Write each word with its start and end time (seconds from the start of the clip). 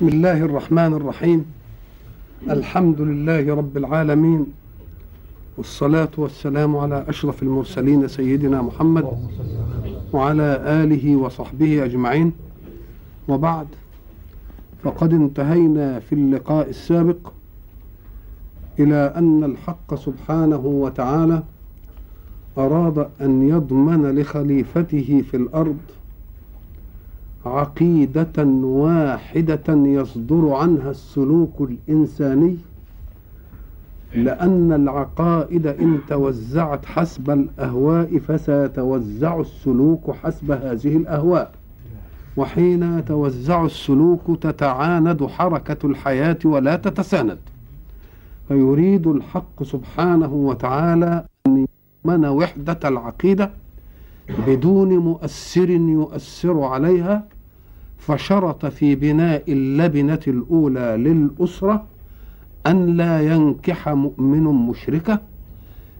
بسم 0.00 0.08
الله 0.08 0.44
الرحمن 0.44 0.92
الرحيم. 0.94 1.44
الحمد 2.50 3.00
لله 3.00 3.54
رب 3.54 3.76
العالمين. 3.76 4.46
والصلاة 5.58 6.08
والسلام 6.16 6.76
على 6.76 7.04
أشرف 7.08 7.42
المرسلين 7.42 8.08
سيدنا 8.08 8.62
محمد 8.62 9.04
وعلى 10.12 10.62
آله 10.66 11.16
وصحبه 11.16 11.84
أجمعين. 11.84 12.32
وبعد 13.28 13.66
فقد 14.82 15.12
انتهينا 15.12 16.00
في 16.00 16.12
اللقاء 16.12 16.68
السابق 16.68 17.32
إلى 18.78 19.12
أن 19.16 19.44
الحق 19.44 19.94
سبحانه 19.94 20.62
وتعالى 20.66 21.42
أراد 22.58 23.08
أن 23.20 23.48
يضمن 23.48 24.18
لخليفته 24.20 25.24
في 25.30 25.36
الأرض 25.36 25.78
عقيدة 27.46 28.44
واحدة 28.62 29.62
يصدر 29.68 30.52
عنها 30.52 30.90
السلوك 30.90 31.52
الإنساني 31.60 32.56
لأن 34.14 34.72
العقائد 34.72 35.66
إن 35.66 35.98
توزعت 36.08 36.86
حسب 36.86 37.30
الأهواء 37.30 38.18
فسيتوزع 38.18 39.40
السلوك 39.40 40.10
حسب 40.10 40.50
هذه 40.50 40.96
الأهواء. 40.96 41.52
وحين 42.36 42.98
يتوزع 42.98 43.64
السلوك 43.64 44.38
تتعاند 44.40 45.26
حركة 45.26 45.86
الحياة 45.86 46.38
ولا 46.44 46.76
تتساند. 46.76 47.38
فيريد 48.48 49.06
الحق 49.06 49.62
سبحانه 49.62 50.32
وتعالى 50.32 51.24
أن 51.46 51.66
يضمن 52.04 52.24
وحدة 52.26 52.78
العقيدة 52.84 53.50
بدون 54.46 54.98
مؤثر 54.98 55.70
يؤثر 55.70 56.62
عليها 56.62 57.24
فشرط 57.98 58.66
في 58.66 58.94
بناء 58.94 59.52
اللبنة 59.52 60.20
الأولى 60.26 60.96
للأسرة 60.96 61.84
أن 62.66 62.96
لا 62.96 63.34
ينكح 63.34 63.88
مؤمن 63.88 64.44
مشركة 64.44 65.20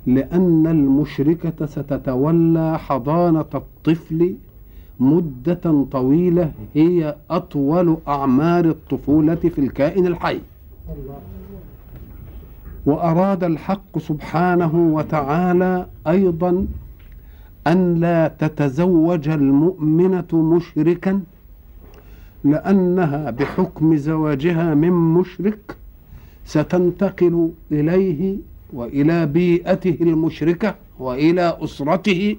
لأن 0.07 0.67
المشركة 0.67 1.67
ستتولى 1.67 2.79
حضانة 2.79 3.45
الطفل 3.55 4.35
مدة 5.01 5.85
طويلة 5.93 6.53
هي 6.75 7.17
أطول 7.31 7.97
أعمار 8.09 8.65
الطفولة 8.65 9.35
في 9.35 9.59
الكائن 9.59 10.07
الحي. 10.07 10.41
وأراد 12.87 13.45
الحق 13.45 13.99
سبحانه 13.99 14.75
وتعالى 14.95 15.87
أيضا 16.07 16.67
أن 17.67 18.01
لا 18.01 18.29
تتزوج 18.39 19.29
المؤمنة 19.29 20.29
مشركا 20.33 21.21
لأنها 22.45 23.31
بحكم 23.31 23.97
زواجها 23.97 24.75
من 24.75 24.91
مشرك 24.91 25.77
ستنتقل 26.45 27.51
إليه 27.73 28.37
وإلى 28.73 29.27
بيئته 29.27 29.97
المشركة 30.01 30.75
وإلى 30.99 31.57
أسرته 31.61 32.37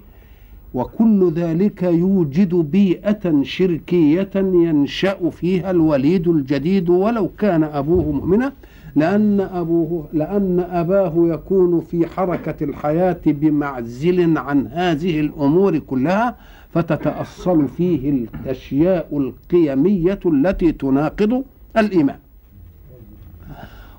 وكل 0.73 1.31
ذلك 1.35 1.83
يوجد 1.83 2.55
بيئة 2.55 3.41
شركية 3.43 4.29
ينشأ 4.35 5.29
فيها 5.29 5.71
الوليد 5.71 6.27
الجديد 6.27 6.89
ولو 6.89 7.29
كان 7.37 7.63
أبوه 7.63 8.11
مؤمنا. 8.11 8.53
لأن 8.95 9.39
أبوه 9.41 10.07
لأن 10.13 10.59
أباه 10.59 11.13
يكون 11.17 11.81
في 11.81 12.07
حركة 12.07 12.63
الحياة 12.63 13.21
بمعزل 13.25 14.37
عن 14.37 14.67
هذه 14.67 15.19
الأمور 15.19 15.77
كلها 15.77 16.35
فتتأصل 16.73 17.67
فيه 17.67 18.09
الأشياء 18.09 19.17
القيمية 19.17 20.19
التي 20.25 20.71
تناقض 20.71 21.43
الإيمان. 21.77 22.17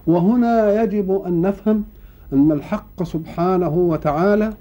وهنا 0.06 0.82
يجب 0.82 1.22
أن 1.26 1.42
نفهم 1.42 1.84
أن 2.32 2.52
الحق 2.52 3.02
سبحانه 3.02 3.68
وتعالى 3.68 4.52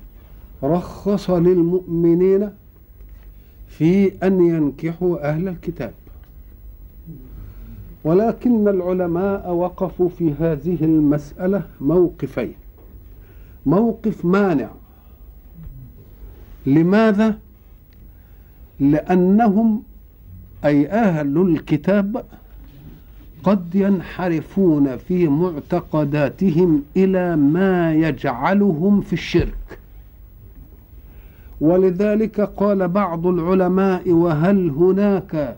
رخص 0.63 1.29
للمؤمنين 1.29 2.49
في 3.67 4.11
أن 4.23 4.45
ينكحوا 4.45 5.29
أهل 5.29 5.47
الكتاب. 5.47 5.93
ولكن 8.03 8.67
العلماء 8.67 9.51
وقفوا 9.51 10.09
في 10.09 10.33
هذه 10.39 10.77
المسألة 10.81 11.63
موقفين. 11.81 12.53
موقف 13.65 14.25
مانع. 14.25 14.69
لماذا؟ 16.65 17.37
لأنهم 18.79 19.83
أي 20.65 20.87
أهل 20.87 21.37
الكتاب 21.37 22.25
قد 23.43 23.75
ينحرفون 23.75 24.97
في 24.97 25.27
معتقداتهم 25.27 26.83
إلى 26.97 27.35
ما 27.35 27.93
يجعلهم 27.93 29.01
في 29.01 29.13
الشرك. 29.13 29.79
ولذلك 31.61 32.41
قال 32.41 32.87
بعض 32.87 33.27
العلماء 33.27 34.09
وهل 34.09 34.69
هناك 34.69 35.57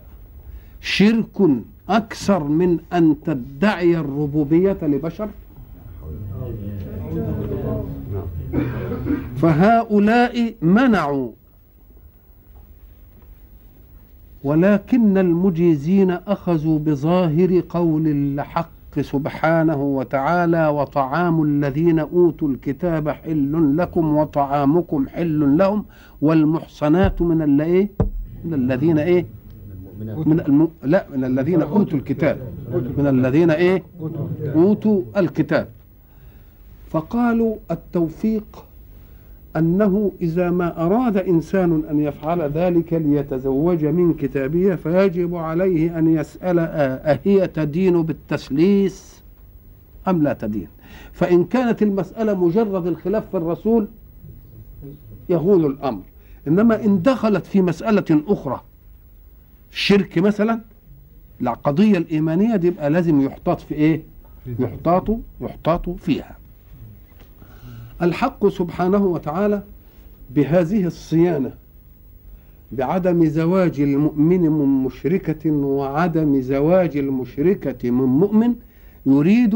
شرك 0.80 1.50
أكثر 1.88 2.44
من 2.44 2.78
أن 2.92 3.16
تدعي 3.24 3.96
الربوبية 3.96 4.78
لبشر؟ 4.82 5.28
فهؤلاء 9.36 10.54
منعوا. 10.62 11.30
ولكن 14.44 15.18
المجيزين 15.18 16.10
أخذوا 16.10 16.78
بظاهر 16.78 17.62
قول 17.68 18.06
الحق 18.06 19.00
سبحانه 19.00 19.82
وتعالى 19.82 20.68
وطعام 20.68 21.42
الذين 21.42 21.98
أوتوا 21.98 22.48
الكتاب 22.48 23.08
حل 23.08 23.76
لكم 23.76 24.16
وطعامكم 24.16 25.08
حل 25.08 25.56
لهم 25.58 25.84
والمحصنات 26.22 27.22
من 27.22 27.42
اللي 27.42 27.88
من 28.44 28.54
الذين 28.54 28.98
إيه؟ 28.98 29.26
من 30.00 30.40
الم... 30.40 30.68
لا 30.82 31.06
من 31.14 31.24
الذين 31.24 31.62
أوتوا 31.62 31.98
الكتاب. 31.98 32.38
من 32.98 33.06
الذين 33.06 33.50
إيه؟ 33.50 33.82
أوتوا 34.54 35.02
الكتاب. 35.16 35.68
فقالوا 36.90 37.56
التوفيق 37.70 38.64
أنه 39.56 40.12
إذا 40.22 40.50
ما 40.50 40.86
أراد 40.86 41.16
إنسان 41.16 41.82
أن 41.90 42.00
يفعل 42.00 42.42
ذلك 42.42 42.92
ليتزوج 42.92 43.84
من 43.84 44.14
كتابيه 44.14 44.74
فيجب 44.74 45.34
عليه 45.34 45.98
أن 45.98 46.14
يسأل 46.14 46.58
أهي 46.58 47.46
تدين 47.46 48.02
بالتسليس 48.02 49.22
أم 50.08 50.22
لا 50.22 50.32
تدين؟ 50.32 50.68
فإن 51.12 51.44
كانت 51.44 51.82
المسألة 51.82 52.34
مجرد 52.34 52.86
الخلاف 52.86 53.30
في 53.30 53.36
الرسول 53.36 53.88
يهون 55.28 55.64
الأمر. 55.64 56.02
إنما 56.48 56.84
إن 56.84 57.02
دخلت 57.02 57.46
في 57.46 57.62
مسألة 57.62 58.22
أخرى 58.28 58.60
الشرك 59.74 60.18
مثلا 60.18 60.60
القضية 61.40 61.98
الإيمانية 61.98 62.56
دي 62.56 62.66
يبقى 62.66 62.90
لازم 62.90 63.20
يحتاط 63.20 63.60
في 63.60 63.74
إيه؟ 63.74 64.02
يحتاط 64.58 65.16
يحتاط 65.40 65.90
فيها. 65.90 66.36
الحق 68.02 68.48
سبحانه 68.48 69.04
وتعالى 69.06 69.62
بهذه 70.30 70.86
الصيانة 70.86 71.50
بعدم 72.72 73.24
زواج 73.26 73.80
المؤمن 73.80 74.40
من 74.40 74.84
مشركة 74.84 75.50
وعدم 75.50 76.40
زواج 76.40 76.96
المشركة 76.96 77.90
من 77.90 78.04
مؤمن 78.06 78.54
يريد 79.06 79.54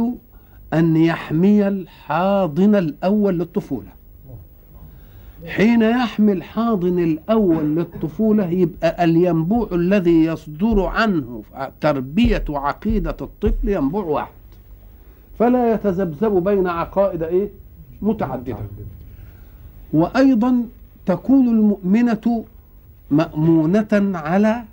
أن 0.72 0.96
يحمي 0.96 1.68
الحاضن 1.68 2.74
الأول 2.74 3.38
للطفولة 3.38 3.97
حين 5.46 5.82
يحمي 5.82 6.32
الحاضن 6.32 6.98
الأول 6.98 7.76
للطفولة 7.76 8.46
يبقى 8.50 9.04
الينبوع 9.04 9.68
الذي 9.72 10.24
يصدر 10.24 10.82
عنه 10.82 11.42
تربية 11.80 12.44
عقيدة 12.48 13.16
الطفل 13.20 13.68
ينبوع 13.68 14.04
واحد. 14.04 14.32
فلا 15.38 15.72
يتذبذب 15.74 16.44
بين 16.44 16.66
عقائد 16.66 17.22
إيه؟ 17.22 17.48
متعددة. 18.02 18.56
وأيضا 19.92 20.64
تكون 21.06 21.48
المؤمنة 21.48 22.44
مأمونة 23.10 23.88
على 24.18 24.64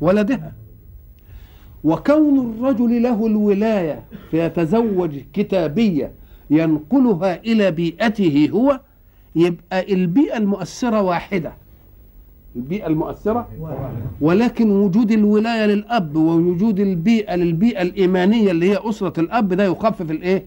ولدها. 0.00 0.52
وكون 1.84 2.38
الرجل 2.50 3.02
له 3.02 3.26
الولاية 3.26 4.02
فيتزوج 4.30 5.18
كتابية 5.32 6.10
ينقلها 6.50 7.36
إلى 7.36 7.70
بيئته 7.70 8.50
هو 8.52 8.80
يبقى 9.38 9.92
البيئة 9.94 10.36
المؤثرة 10.36 11.00
واحدة. 11.02 11.52
البيئة 12.56 12.86
المؤثرة؟ 12.86 13.48
ولكن 14.20 14.70
وجود 14.70 15.10
الولاية 15.12 15.66
للأب 15.66 16.16
ووجود 16.16 16.80
البيئة 16.80 17.34
للبيئة 17.34 17.82
الإيمانية 17.82 18.50
اللي 18.50 18.70
هي 18.70 18.78
أسرة 18.82 19.20
الأب 19.20 19.48
ده 19.54 19.64
يخفف 19.64 20.10
الإيه؟ 20.10 20.44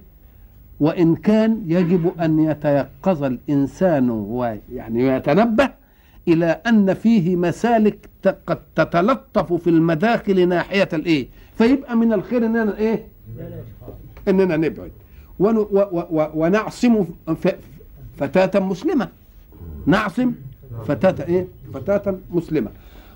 وإن 0.79 1.15
كان 1.15 1.61
يجب 1.67 2.11
أن 2.21 2.39
يتيقظ 2.39 3.23
الإنسان 3.23 4.09
ويعني 4.09 5.07
يتنبه 5.07 5.69
إلى 6.27 6.45
أن 6.67 6.93
فيه 6.93 7.35
مسالك 7.35 8.09
قد 8.47 8.59
تتلطف 8.75 9.53
في 9.53 9.69
المداخل 9.69 10.47
ناحية 10.47 10.89
الإيه؟ 10.93 11.27
فيبقى 11.55 11.95
من 11.95 12.13
الخير 12.13 12.45
إننا 12.45 12.77
إيه؟ 12.77 13.03
إننا 14.27 14.57
نبعد. 14.57 14.91
ونعصم 16.35 17.05
فتاة 18.21 18.59
مسلمة. 18.59 19.07
نعصم 19.85 20.33
فتاة 20.87 21.25
إيه؟ 21.25 21.47
فتاة 21.73 22.17
مسلمة. 22.31 22.69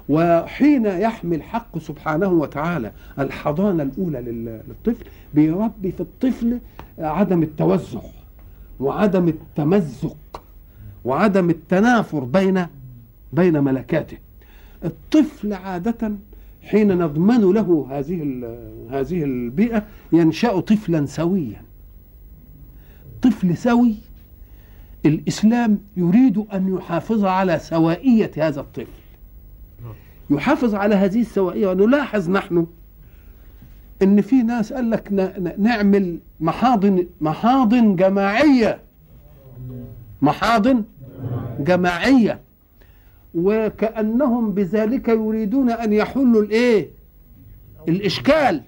وحين 0.10 0.86
يحمي 0.86 1.36
الحق 1.36 1.78
سبحانه 1.78 2.28
وتعالى 2.28 2.92
الحضانة 3.20 3.84
الأولى 3.84 4.22
لل- 4.22 4.62
للطفل 4.68 5.06
بيربي 5.34 5.92
في 5.92 6.00
الطفل 6.00 6.60
عدم 7.00 7.44
التوزع 7.44 8.00
وعدم 8.80 9.28
التمزق 9.28 10.42
وعدم 11.06 11.50
التنافر 11.50 12.20
بين 12.24 12.66
بين 13.34 13.64
ملكاته. 13.64 14.18
الطفل 14.86 15.54
عادة 15.54 16.12
حين 16.64 16.98
نضمن 16.98 17.54
له 17.54 17.88
هذه 17.92 18.22
هذه 18.90 19.24
البيئة 19.24 19.84
ينشأ 20.14 20.60
طفلا 20.60 21.06
سويا. 21.06 21.62
طفل 23.22 23.58
سوي 23.58 23.96
الإسلام 25.06 25.80
يريد 25.98 26.38
أن 26.54 26.76
يحافظ 26.76 27.26
على 27.26 27.60
سوائية 27.60 28.32
هذا 28.38 28.60
الطفل. 28.60 28.88
يحافظ 30.30 30.76
على 30.76 30.96
هذه 30.96 31.22
السوائية. 31.22 31.68
ونلاحظ 31.68 32.30
نحن 32.30 32.68
إن 34.02 34.22
في 34.22 34.44
ناس 34.44 34.74
قال 34.74 34.90
لك 34.90 35.12
نعمل 35.58 36.20
محاضن 36.40 37.08
محاضن 37.22 37.96
جماعية. 37.96 38.80
محاضن 40.22 40.84
جماعية. 41.60 42.40
وكأنهم 43.36 44.52
بذلك 44.52 45.08
يريدون 45.08 45.72
أن 45.72 45.94
يحلوا 45.94 46.42
الإيه؟ 46.42 46.90
الإشكال. 47.88 48.62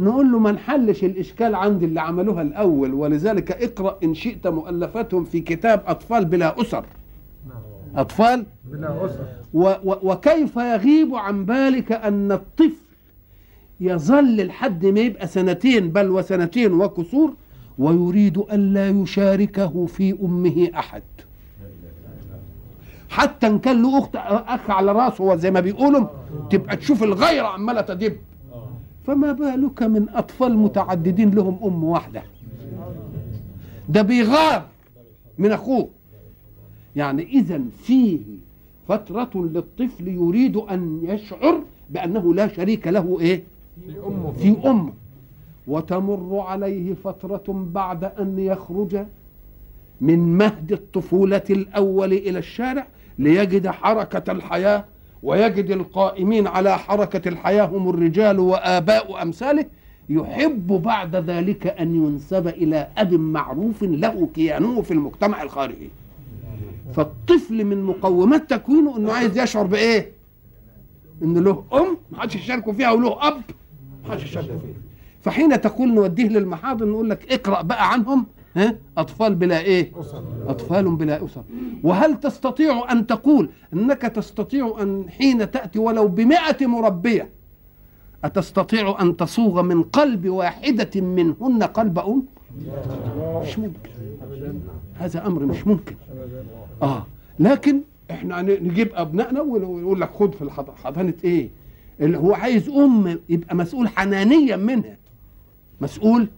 نقول 0.00 0.32
له 0.32 0.38
ما 0.38 0.52
نحلش 0.52 1.04
الإشكال 1.04 1.54
عند 1.54 1.82
اللي 1.82 2.00
عملوها 2.00 2.42
الأول 2.42 2.94
ولذلك 2.94 3.52
اقرأ 3.52 3.98
إن 4.04 4.14
شئت 4.14 4.46
مؤلفاتهم 4.46 5.24
في 5.24 5.40
كتاب 5.40 5.82
أطفال 5.86 6.24
بلا 6.24 6.60
أسر. 6.60 6.84
أطفال؟ 7.96 8.46
بلا 8.64 9.04
أسر. 9.06 9.26
و 9.54 9.62
و 9.84 9.96
وكيف 10.02 10.56
يغيب 10.56 11.14
عن 11.14 11.44
بالك 11.44 11.92
أن 11.92 12.32
الطفل 12.32 12.74
يظل 13.80 14.46
لحد 14.46 14.86
ما 14.86 15.00
يبقى 15.00 15.26
سنتين 15.26 15.90
بل 15.90 16.10
وسنتين 16.10 16.72
وكسور 16.72 17.34
ويريد 17.78 18.38
الا 18.38 18.88
يشاركه 18.88 19.86
في 19.86 20.16
أمه 20.22 20.70
أحد. 20.74 21.02
حتى 23.10 23.46
إن 23.46 23.58
كان 23.58 23.82
له 23.82 23.98
أخت 23.98 24.16
أخ 24.16 24.70
على 24.70 24.92
راسه 24.92 25.36
زي 25.36 25.50
ما 25.50 25.60
بيقولوا 25.60 26.06
تبقى 26.50 26.76
تشوف 26.76 27.02
الغيرة 27.02 27.46
عمالة 27.46 27.80
تدب. 27.80 28.16
فما 29.06 29.32
بالك 29.32 29.82
من 29.82 30.06
أطفال 30.14 30.56
متعددين 30.56 31.30
لهم 31.30 31.58
أم 31.64 31.84
واحدة؟ 31.84 32.22
ده 33.88 34.02
بيغار 34.02 34.66
من 35.38 35.52
أخوه. 35.52 35.88
يعني 36.96 37.22
اذا 37.22 37.60
فيه 37.82 38.18
فترة 38.88 39.30
للطفل 39.34 40.08
يريد 40.08 40.56
أن 40.56 41.00
يشعر 41.02 41.60
بأنه 41.90 42.34
لا 42.34 42.48
شريك 42.48 42.86
له 42.88 43.20
إيه؟ 43.20 43.42
في 43.86 43.96
أمه 44.06 44.32
في 44.32 44.56
أمه. 44.68 44.92
وتمر 45.66 46.40
عليه 46.40 46.94
فترة 47.04 47.42
بعد 47.48 48.04
أن 48.04 48.38
يخرج 48.38 49.04
من 50.00 50.18
مهد 50.38 50.72
الطفولة 50.72 51.42
الأول 51.50 52.12
إلى 52.12 52.38
الشارع 52.38 52.86
ليجد 53.18 53.68
حركة 53.68 54.32
الحياة 54.32 54.84
ويجد 55.24 55.70
القائمين 55.70 56.46
على 56.46 56.78
حركة 56.78 57.28
الحياة 57.28 57.64
هم 57.64 57.88
الرجال 57.88 58.38
وآباء 58.38 59.22
أمثاله 59.22 59.64
يحب 60.08 60.66
بعد 60.66 61.16
ذلك 61.16 61.66
أن 61.66 61.94
ينسب 61.94 62.48
إلى 62.48 62.88
أب 62.98 63.12
معروف 63.14 63.82
له 63.82 64.28
كيانه 64.34 64.82
في 64.82 64.90
المجتمع 64.90 65.42
الخارجي. 65.42 65.88
فالطفل 66.94 67.64
من 67.64 67.82
مقومات 67.82 68.50
تكوينه 68.50 68.96
إنه 68.96 69.12
عايز 69.12 69.38
يشعر 69.38 69.66
بإيه؟ 69.66 70.12
إن 71.22 71.38
له 71.38 71.64
أم 71.72 71.96
ما 72.12 72.20
حدش 72.20 72.34
يشاركه 72.36 72.72
فيها 72.72 72.90
وله 72.90 73.28
أب 73.28 73.42
ما 74.04 74.10
حدش 74.12 74.24
يشاركه 74.24 74.48
فيها. 74.58 74.74
فحين 75.22 75.60
تقول 75.60 75.94
نوديه 75.94 76.28
للمحاضر 76.28 76.86
نقول 76.86 77.10
لك 77.10 77.32
اقرأ 77.32 77.62
بقى 77.62 77.92
عنهم 77.92 78.26
ها؟ 78.56 78.76
أطفال 78.98 79.34
بلا 79.34 79.60
إيه؟ 79.60 79.92
أطفال 80.48 80.96
بلا 80.96 81.24
أسر. 81.24 81.42
وهل 81.82 82.20
تستطيع 82.20 82.92
أن 82.92 83.06
تقول 83.06 83.48
إنك 83.72 84.02
تستطيع 84.02 84.76
أن 84.82 85.10
حين 85.10 85.50
تأتي 85.50 85.78
ولو 85.78 86.08
بمئة 86.08 86.66
مربية 86.66 87.28
أتستطيع 88.24 88.96
أن 89.00 89.16
تصوغ 89.16 89.62
من 89.62 89.82
قلب 89.82 90.28
واحدة 90.28 91.00
منهن 91.00 91.62
قلب 91.62 91.98
أم؟ 91.98 92.22
مش 93.42 93.58
ممكن. 93.58 93.90
هذا 94.98 95.26
أمر 95.26 95.44
مش 95.46 95.66
ممكن. 95.66 95.94
آه 96.82 97.06
لكن 97.38 97.80
إحنا 98.10 98.42
نجيب 98.42 98.88
أبنائنا 98.94 99.40
ون- 99.40 99.64
ويقول 99.64 100.00
لك 100.00 100.10
خد 100.10 100.34
في 100.34 100.50
حضانة 100.84 101.14
إيه؟ 101.24 101.48
اللي 102.00 102.18
هو 102.18 102.32
عايز 102.34 102.68
أم 102.68 103.18
يبقى 103.28 103.56
مسؤول 103.56 103.88
حنانيا 103.88 104.56
منها. 104.56 104.96
مسؤول 105.80 106.28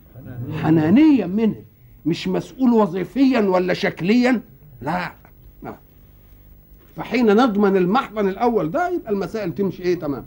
حنانيا 0.63 1.27
منها. 1.27 1.61
مش 2.07 2.29
مسؤول 2.29 2.73
وظيفيا 2.73 3.41
ولا 3.41 3.75
شكليا؟ 3.75 4.41
لا. 4.83 5.13
لا 5.63 5.75
فحين 6.97 7.27
نضمن 7.27 7.77
المحضن 7.77 8.29
الأول 8.29 8.71
ده 8.71 8.89
يبقى 8.89 9.13
المسائل 9.13 9.55
تمشي 9.55 9.83
إيه؟ 9.83 9.99
تمام. 9.99 10.25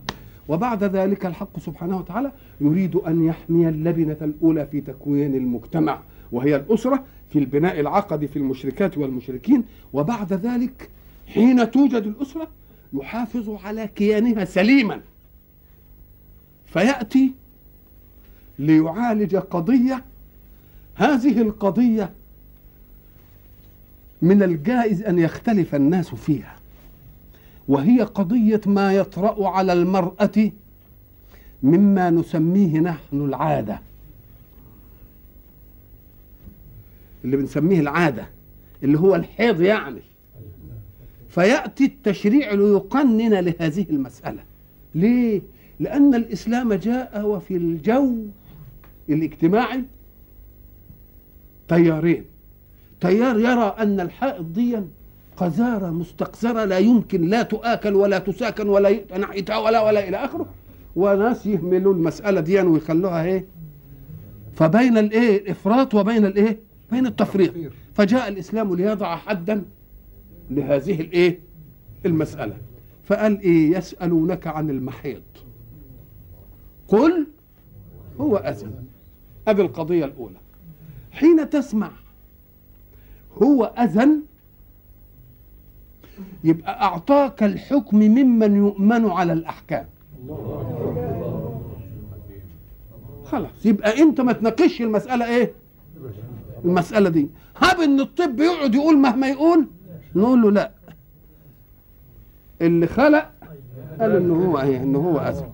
وبعد 0.48 0.84
ذلك 0.84 1.26
الحق 1.26 1.60
سبحانه 1.60 1.98
وتعالى 1.98 2.32
يريد 2.62 2.96
أن 2.96 3.26
يحمي 3.26 3.70
اللبنة 3.70 4.18
الأولى 4.22 4.66
في 4.66 4.82
تكوين 4.82 5.36
المجتمع 5.36 6.00
وهي 6.32 6.56
الأسرة 6.56 7.04
في 7.34 7.40
البناء 7.40 7.80
العقدي 7.80 8.28
في 8.28 8.38
المشركات 8.40 8.98
والمشركين. 8.98 9.64
وبعد 9.94 10.34
ذلك 10.34 10.90
حين 11.28 11.72
توجد 11.72 12.04
الأسرة 12.04 12.48
يحافظ 12.94 13.50
على 13.66 13.88
كيانها 13.96 14.46
سليما. 14.46 15.02
فيأتي 16.68 17.32
ليعالج 18.60 19.36
قضية 19.36 20.04
هذه 21.00 21.42
القضية 21.42 22.10
من 24.22 24.44
الجائز 24.44 25.02
أن 25.02 25.20
يختلف 25.20 25.76
الناس 25.76 26.16
فيها 26.16 26.56
وهي 27.68 28.02
قضية 28.02 28.62
ما 28.66 28.94
يطرأ 28.94 29.50
على 29.50 29.74
المرأة 29.74 30.52
مما 31.64 32.10
نسميه 32.10 32.80
نحن 32.80 33.26
العادة. 33.26 33.80
اللي 37.26 37.38
بنسميه 37.38 37.80
العادة 37.80 38.28
اللي 38.84 39.00
هو 39.00 39.16
الحيض 39.16 39.62
يعني. 39.62 40.02
فيأتي 41.30 41.86
التشريع 41.86 42.54
ليقنن 42.54 43.34
لهذه 43.34 43.86
المسألة. 43.90 44.44
ليه؟ 44.96 45.42
لأن 45.80 46.16
الإسلام 46.16 46.74
جاء 46.74 47.26
وفي 47.26 47.58
الجو 47.58 48.16
الاجتماعي 49.10 49.84
تيارين. 51.70 52.26
تيار 53.02 53.40
يرى 53.40 53.76
أن 53.80 54.00
الحائض 54.00 54.54
دي 54.54 54.80
قذارة 55.38 55.92
مستقذرة 55.92 56.64
لا 56.66 56.78
يمكن 56.78 57.22
لا 57.22 57.44
تؤكل 57.44 57.94
ولا 57.96 58.20
تساكن 58.20 58.70
ولا 58.70 59.18
ناحيتها 59.18 59.58
ولا 59.58 59.82
ولا 59.82 60.08
إلى 60.08 60.18
آخره. 60.18 60.46
وناس 60.96 61.46
يهملوا 61.46 61.94
المسألة 61.94 62.42
دي 62.42 62.62
ويخلوها 62.62 63.24
إيه؟ 63.24 63.46
فبين 64.56 64.98
الإيه؟ 64.98 65.38
الإفراط 65.38 65.96
وبين 65.96 66.26
الإيه؟ 66.26 66.60
بين 66.92 67.06
التفريط 67.06 67.54
فجاء 67.94 68.28
الإسلام 68.28 68.76
ليضع 68.76 69.16
حدا 69.16 69.64
لهذه 70.52 71.02
الإيه؟ 71.02 71.40
المسألة. 72.06 72.58
فقال 73.06 73.40
إيه؟ 73.42 73.78
يسألونك 73.78 74.48
عن 74.48 74.70
المحيض 74.70 75.22
قل 76.88 77.28
هو 78.20 78.38
اذى 78.38 78.68
أدي 79.48 79.62
القضية 79.62 80.06
الأولى. 80.06 80.38
حين 81.20 81.50
تسمع. 81.50 81.92
هو 83.44 83.64
أذن. 83.66 84.22
يبقى 86.44 86.82
أعطاك 86.82 87.44
الحكم 87.44 87.98
ممن 87.98 88.56
يؤمن 88.56 89.06
على 89.10 89.34
الأحكام. 89.34 89.86
خلاص 93.26 93.66
يبقى 93.66 94.00
أنت 94.00 94.22
ما 94.22 94.34
تناقشش 94.34 94.82
المسألة 94.82 95.26
إيه؟ 95.26 95.54
المسألة 96.66 97.10
دي. 97.10 97.30
هاب 97.58 97.80
إن 97.80 98.00
الطب 98.00 98.40
يقعد 98.40 98.76
يقول 98.76 98.98
مهما 98.98 99.28
يقول 99.30 99.68
نقول 100.16 100.42
له 100.42 100.52
لا. 100.52 100.72
اللي 102.62 102.88
خلق 102.88 103.32
قال 104.00 104.16
إن 104.16 104.32
هو 104.32 104.60
إيه؟ 104.60 104.84
إن 104.84 104.96
هو 104.96 105.20
اذى 105.20 105.46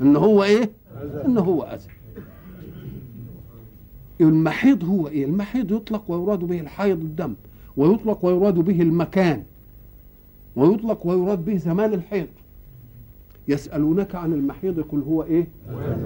إن 0.00 0.16
هو 0.16 0.44
إيه؟ 0.44 0.70
إن 1.26 1.38
هو 1.38 1.62
اذى 1.62 1.88
المحيض 4.20 4.84
هو 4.84 5.08
إيه؟ 5.08 5.24
المحيض 5.24 5.72
يطلق 5.72 6.10
ويراد 6.10 6.38
به 6.38 6.60
الحيض 6.60 7.00
الدم 7.00 7.34
ويطلق 7.76 8.24
ويراد 8.24 8.54
به 8.54 8.82
المكان 8.82 9.42
ويطلق 10.56 11.06
ويراد 11.06 11.44
به 11.44 11.56
زمان 11.56 11.94
الحيض. 11.94 12.26
يسألونك 13.48 14.14
عن 14.14 14.32
المحيض 14.32 14.80
قل 14.80 14.98
هو 14.98 15.22
إيه؟ 15.22 15.46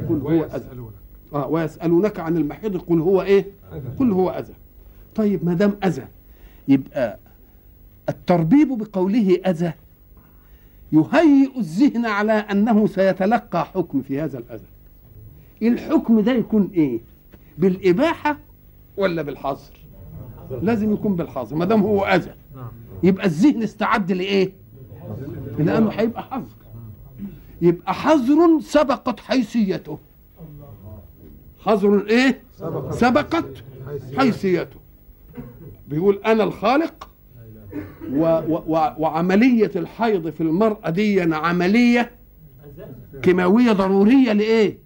قل 0.08 0.20
هو 0.20 0.44
أذى. 0.44 0.64
آه 1.34 1.46
ويسألونك 1.46 2.20
عن 2.20 2.36
المحيض 2.36 2.76
قل 2.76 3.00
هو 3.00 3.22
إيه. 3.22 3.46
قل 3.98 4.10
هو 4.10 4.30
أذى. 4.30 4.54
طيب 5.14 5.44
ما 5.44 5.54
دام 5.54 5.76
أذى 5.84 6.04
يبقى 6.68 7.18
التربيب 8.08 8.68
بقوله 8.78 9.38
أذى 9.46 9.72
يهيئ 10.92 11.58
الذهن 11.58 12.06
على 12.06 12.32
أنه 12.32 12.86
سيتلقى 12.86 13.64
حكم 13.64 14.02
في 14.02 14.20
هذا 14.20 14.38
الأذى. 14.38 14.64
الحكم 15.62 16.20
ده 16.20 16.32
يكون 16.32 16.70
إيه؟ 16.74 17.00
بالإباحة 17.62 18.38
ولا 18.96 19.22
بالحظر؟ 19.22 19.72
لازم 20.62 20.92
يكون 20.92 21.16
بالحظر 21.16 21.56
ما 21.56 21.64
دام 21.64 21.82
هو 21.82 22.04
أذى. 22.04 22.34
نعم. 22.56 22.68
يبقى 23.02 23.26
الذهن 23.26 23.62
استعد 23.62 24.12
لإيه؟ 24.12 24.52
لأنه 25.58 25.90
هيبقى 25.90 26.22
حظر. 26.22 26.56
يبقى 27.62 27.94
حظر 27.94 28.60
سبقت 28.60 29.20
حيثيته. 29.20 29.98
حظر 31.58 32.06
إيه؟ 32.08 32.42
سبقت 32.90 33.64
حيثيته. 34.16 34.76
بيقول 35.88 36.20
أنا 36.26 36.44
الخالق 36.44 37.08
و 38.12 38.24
و 38.24 38.62
و 38.66 38.94
وعملية 38.98 39.70
الحيض 39.76 40.30
في 40.30 40.40
المرأة 40.40 40.90
دي 40.90 41.20
عملية 41.20 42.10
كيماوية 43.22 43.72
ضرورية 43.72 44.32
لإيه؟ 44.32 44.78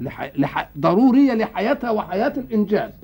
لح... 0.00 0.32
لح... 0.36 0.70
ضرورية 0.78 1.34
لحياتها 1.34 1.90
وحياة 1.90 2.32
الانجاب 2.36 2.94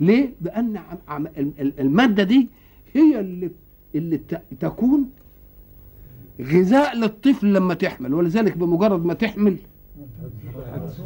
ليه؟ 0.00 0.28
لأن 0.42 0.76
عم... 0.76 0.98
عم... 1.08 1.26
ال- 1.26 1.52
ال- 1.60 1.80
المادة 1.80 2.22
دي 2.22 2.48
هي 2.94 3.20
اللي 3.20 3.50
اللي 3.94 4.16
ت... 4.18 4.40
تكون 4.60 5.10
غذاء 6.40 6.96
للطفل 6.96 7.52
لما 7.54 7.74
تحمل 7.74 8.14
ولذلك 8.14 8.56
بمجرد 8.56 9.04
ما 9.04 9.14
تحمل 9.14 9.56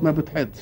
ما 0.02 0.10
بتحضش 0.10 0.60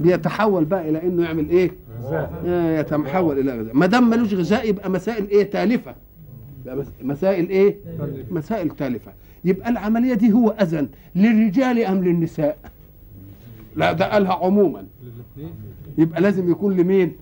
بيتحول 0.00 0.64
بقى 0.64 0.88
إلى 0.90 1.02
إنه 1.02 1.22
يعمل 1.24 1.48
إيه؟ 1.50 1.70
غذاء. 2.02 2.42
آه، 2.46 2.80
يتحول 2.80 3.38
إلى 3.38 3.58
غذاء. 3.60 3.76
ما 3.76 3.86
دام 3.86 4.10
ملوش 4.10 4.34
غذاء 4.34 4.68
يبقى 4.68 4.90
مسائل 4.90 5.28
إيه؟ 5.28 5.50
تالفة. 5.50 5.94
مسائل 7.02 7.48
إيه؟ 7.48 7.76
تالفة. 7.98 8.34
مسائل 8.34 8.70
تالفة. 8.70 9.12
يبقى 9.44 9.68
العملية 9.70 10.14
دي 10.14 10.32
هو 10.32 10.50
أذن 10.50 10.88
للرجال 11.14 11.78
أم 11.84 12.04
للنساء؟ 12.04 12.58
لا 13.76 13.92
ده 13.92 14.12
قالها 14.12 14.32
عموما. 14.32 14.86
يبقى 15.98 16.20
لازم 16.20 16.50
يكون 16.50 16.76
لمين؟ 16.76 17.12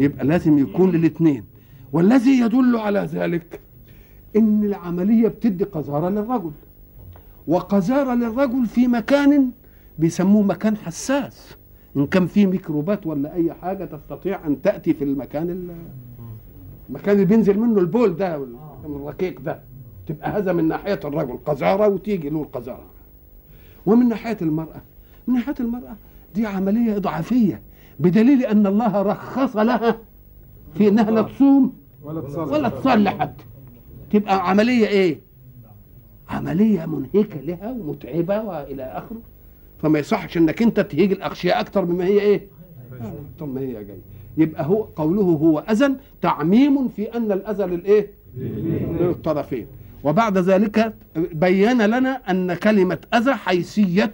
يبقى 0.00 0.24
لازم 0.24 0.58
يكون 0.58 0.90
للاثنين 0.90 1.44
والذي 1.92 2.40
يدل 2.40 2.76
على 2.76 3.00
ذلك 3.00 3.60
إن 4.36 4.64
العملية 4.64 5.28
بتدي 5.28 5.64
قذاره 5.64 6.08
للرجل. 6.08 6.50
وقذاره 7.46 8.14
للرجل 8.14 8.66
في 8.66 8.86
مكان 8.88 9.50
بيسموه 9.98 10.42
مكان 10.42 10.76
حساس. 10.76 11.54
إن 11.96 12.06
كان 12.06 12.26
فيه 12.26 12.46
ميكروبات 12.46 13.06
ولا 13.06 13.34
أي 13.34 13.52
حاجة 13.54 13.84
تستطيع 13.84 14.46
أن 14.46 14.62
تأتي 14.62 14.94
في 14.94 15.04
المكان 15.04 15.50
ال- 15.50 15.70
المكان 16.88 17.14
اللي 17.14 17.24
بينزل 17.26 17.58
منه 17.58 17.80
البول 17.80 18.16
ده 18.16 18.44
الركيك 18.84 19.40
ده. 19.44 19.60
تبقى 20.06 20.30
هذا 20.30 20.52
من 20.52 20.68
ناحية 20.68 21.00
الرجل. 21.04 21.38
قذارة 21.46 21.88
وتيجي 21.88 22.28
له 22.30 22.42
القذاره 22.42 22.84
ومن 23.86 24.08
ناحية 24.08 24.36
المرأة. 24.42 24.82
من 25.26 25.34
ناحيه 25.34 25.54
المرأة. 25.60 25.96
دي 26.34 26.46
عملية 26.46 26.96
إضعافية 26.96 27.62
بدليل 28.00 28.46
أن 28.46 28.66
الله 28.66 29.02
رخص 29.02 29.56
لها 29.56 29.98
في 30.74 30.88
إنها 30.88 31.10
لا 31.10 31.22
تصوم 31.22 31.72
ولا 32.02 32.68
تصلي. 32.68 33.10
حتى. 33.10 33.44
تبقى 34.10 34.50
عملية 34.50 34.86
إيه؟ 34.86 35.20
عملية 36.28 36.86
منهكة 36.86 37.40
لها 37.40 37.70
ومتعبة 37.70 38.42
وإلى 38.42 38.82
آخره. 38.82 39.20
فما 39.82 39.98
يصحش 39.98 40.36
إنك 40.36 40.62
أنت 40.62 40.80
تهيج 40.80 41.12
الاغشياء 41.12 41.60
أكتر 41.60 41.84
مما 41.84 42.04
هي 42.04 42.20
إيه؟ 42.20 42.46
أكتر 43.32 43.46
ما 43.46 43.60
هي 43.60 43.72
جاية. 43.84 44.00
يبقى 44.36 44.66
هو 44.66 44.82
قوله 44.82 45.22
هو 45.22 45.58
اذى 45.58 45.94
تعميم 46.22 46.88
في 46.88 47.16
أن 47.16 47.32
الاذى 47.32 47.64
للايه 47.64 48.10
للطرفين. 49.00 49.66
وبعد 50.04 50.38
ذلك 50.38 50.94
بين 51.16 51.82
لنا 51.82 52.20
أن 52.30 52.54
كلمة 52.54 52.98
أذى 53.14 53.34
حيثية 53.34 54.12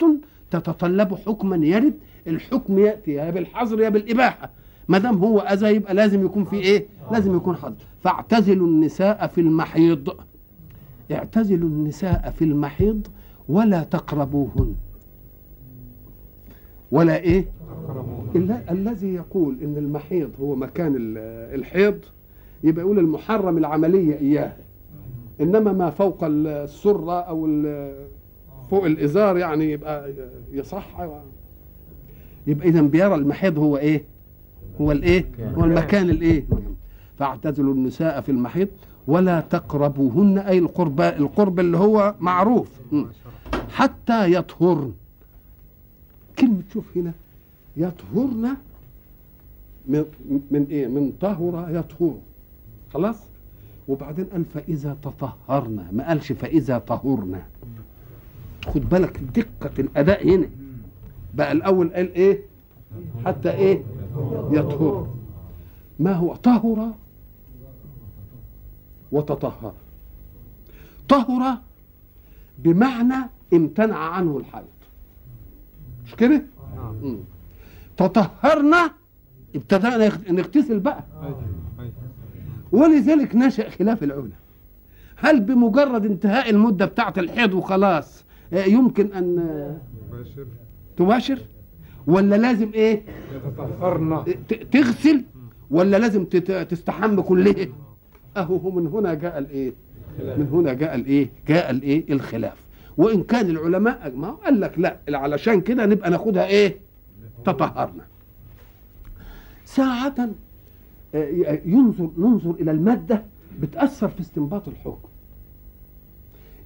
تتطلب 0.53 1.15
حكما 1.15 1.67
يرد 1.67 1.95
الحكم 2.27 2.79
يأتي 2.79 3.11
يا 3.13 3.31
بالحظر 3.31 3.81
يا 3.81 3.89
بالإباحة. 3.89 4.51
ما 4.89 4.99
دام 4.99 5.19
هو 5.19 5.39
أذى 5.41 5.67
يبقى 5.69 5.95
لازم 5.95 6.25
يكون 6.25 6.45
في 6.45 6.57
إيه؟ 6.57 6.87
لازم 7.13 7.37
يكون 7.37 7.57
حظر 7.57 7.75
فاعتزلوا 8.05 8.67
النساء 8.67 9.27
في 9.27 9.41
المحيض. 9.41 10.09
اعتزلوا 11.13 11.69
النساء 11.69 12.35
في 12.39 12.45
المحيض 12.45 13.07
ولا 13.49 13.83
تقربوهن. 13.83 14.75
ولا 16.93 17.17
إيه؟ 17.17 17.45
إلا 18.35 18.73
الذي 18.73 19.15
يقول 19.15 19.57
إن 19.63 19.77
المحيض 19.77 20.31
هو 20.41 20.55
مكان 20.55 20.97
ال- 20.97 21.19
الحيض 21.61 21.99
يبقى 22.65 22.85
يقول 22.85 22.99
المحرم 22.99 23.59
العملية 23.59 24.15
إياه. 24.19 24.53
إنما 25.41 25.73
ما 25.73 25.91
فوق 25.91 26.19
السرة 26.23 27.21
أو 27.21 27.47
فوق 28.73 28.85
الإزار 28.85 29.37
يعني 29.39 29.73
يبقى 29.73 30.13
يصح. 30.53 30.89
يبقى 32.47 32.69
اذا 32.69 32.81
بيرى 32.83 33.15
المحيض 33.15 33.59
هو 33.59 33.77
إيه؟ 33.77 34.05
هو 34.81 34.93
الإيه؟ 34.93 35.25
هو 35.55 35.65
المكان 35.65 36.11
الإيه؟ 36.11 36.45
فاعتزلوا 37.19 37.75
النساء 37.75 38.21
في 38.21 38.29
المحيض 38.29 38.69
ولا 39.07 39.41
تقربوهن 39.41 40.39
أي 40.39 40.59
القرب 40.59 41.01
القرب 41.01 41.61
اللي 41.61 41.77
هو 41.79 42.15
معروف. 42.21 42.69
حتى 43.71 44.33
يطهرن. 44.33 44.93
كلمة 46.39 46.63
شوف 46.73 46.85
هنا. 46.97 47.13
يطهرن 47.77 48.57
من, 49.89 50.05
من 50.51 50.67
إيه؟ 50.71 50.87
من 50.87 51.13
طهر 51.21 51.67
يطهر. 51.71 52.15
خلاص؟ 52.95 53.17
وبعدين 53.89 54.25
قال 54.25 54.45
فإذا 54.45 54.97
تطهرنا 55.03 55.89
ما 55.93 56.09
قالش 56.09 56.33
فإذا 56.33 56.79
طهرنا 56.79 57.43
خد 58.67 58.89
بالك 58.89 59.19
دقة 59.19 59.71
الأداء 59.79 60.29
هنا. 60.29 60.49
بقى 61.35 61.53
الأول 61.53 61.93
قال 61.95 62.15
إيه؟ 62.15 62.41
حتى 63.27 63.51
إيه؟ 63.51 63.83
يطهر. 64.51 65.15
ما 65.99 66.13
هو؟ 66.13 66.35
طهر 66.35 66.93
وتطهر. 69.13 69.75
طهر 71.09 71.59
بمعنى 72.59 73.15
امتنع 73.53 73.97
عنه 73.99 74.37
الحيض. 74.37 74.65
مش 76.07 76.15
كده. 76.15 76.43
تطهرنا 77.97 78.91
ابتدأنا 79.55 80.13
نغتسل 80.31 80.81
بقى. 80.81 81.05
ولذلك 82.73 83.35
نشأ 83.37 83.71
خلاف 83.71 84.03
العلماء. 84.03 84.43
هل 85.17 85.41
بمجرد 85.41 86.07
انتهاء 86.07 86.51
المدة 86.51 86.87
بتاعة 86.87 87.15
الحيض 87.19 87.55
وخلاص 87.55 88.25
يمكن 88.53 89.13
أن 89.13 89.39
آه، 89.39 89.77
تباشر. 90.97 91.39
ولا 92.07 92.37
لازم 92.37 92.71
إيه؟ 92.75 93.03
يتطهرنا. 93.35 94.25
ت- 94.49 94.55
تغسل؟ 94.73 95.25
ولا 95.71 95.97
لازم 95.97 96.25
تستحم 96.71 97.21
كلها 97.21 97.67
أهو 98.37 98.57
هو 98.57 98.71
من 98.71 98.87
هنا 98.87 99.15
جاء 99.15 99.39
الإيه؟ 99.39 99.73
من 100.19 100.49
هنا 100.53 100.73
جاء 100.73 100.95
الإيه؟ 100.95 101.31
جاء 101.49 101.71
الإيه؟ 101.71 102.13
الخلاف. 102.13 102.57
وإن 102.97 103.23
كان 103.23 103.51
العلماء 103.51 104.07
اجمعوا 104.07 104.37
قال 104.37 104.61
لك 104.61 104.79
لا 104.79 104.99
علشان 105.09 105.61
كده 105.61 105.87
نبقى 105.87 106.11
ناخدها 106.11 106.47
إيه؟ 106.47 106.77
تطهرنا. 107.45 108.05
ساعة 109.65 110.29
آه، 111.15 111.61
ينظر 111.65 112.11
ننظر 112.19 112.51
إلى 112.51 112.71
المادة 112.71 113.23
بتأثر 113.61 114.09
في 114.09 114.21
استنباط 114.21 114.69
الحكم. 114.69 115.09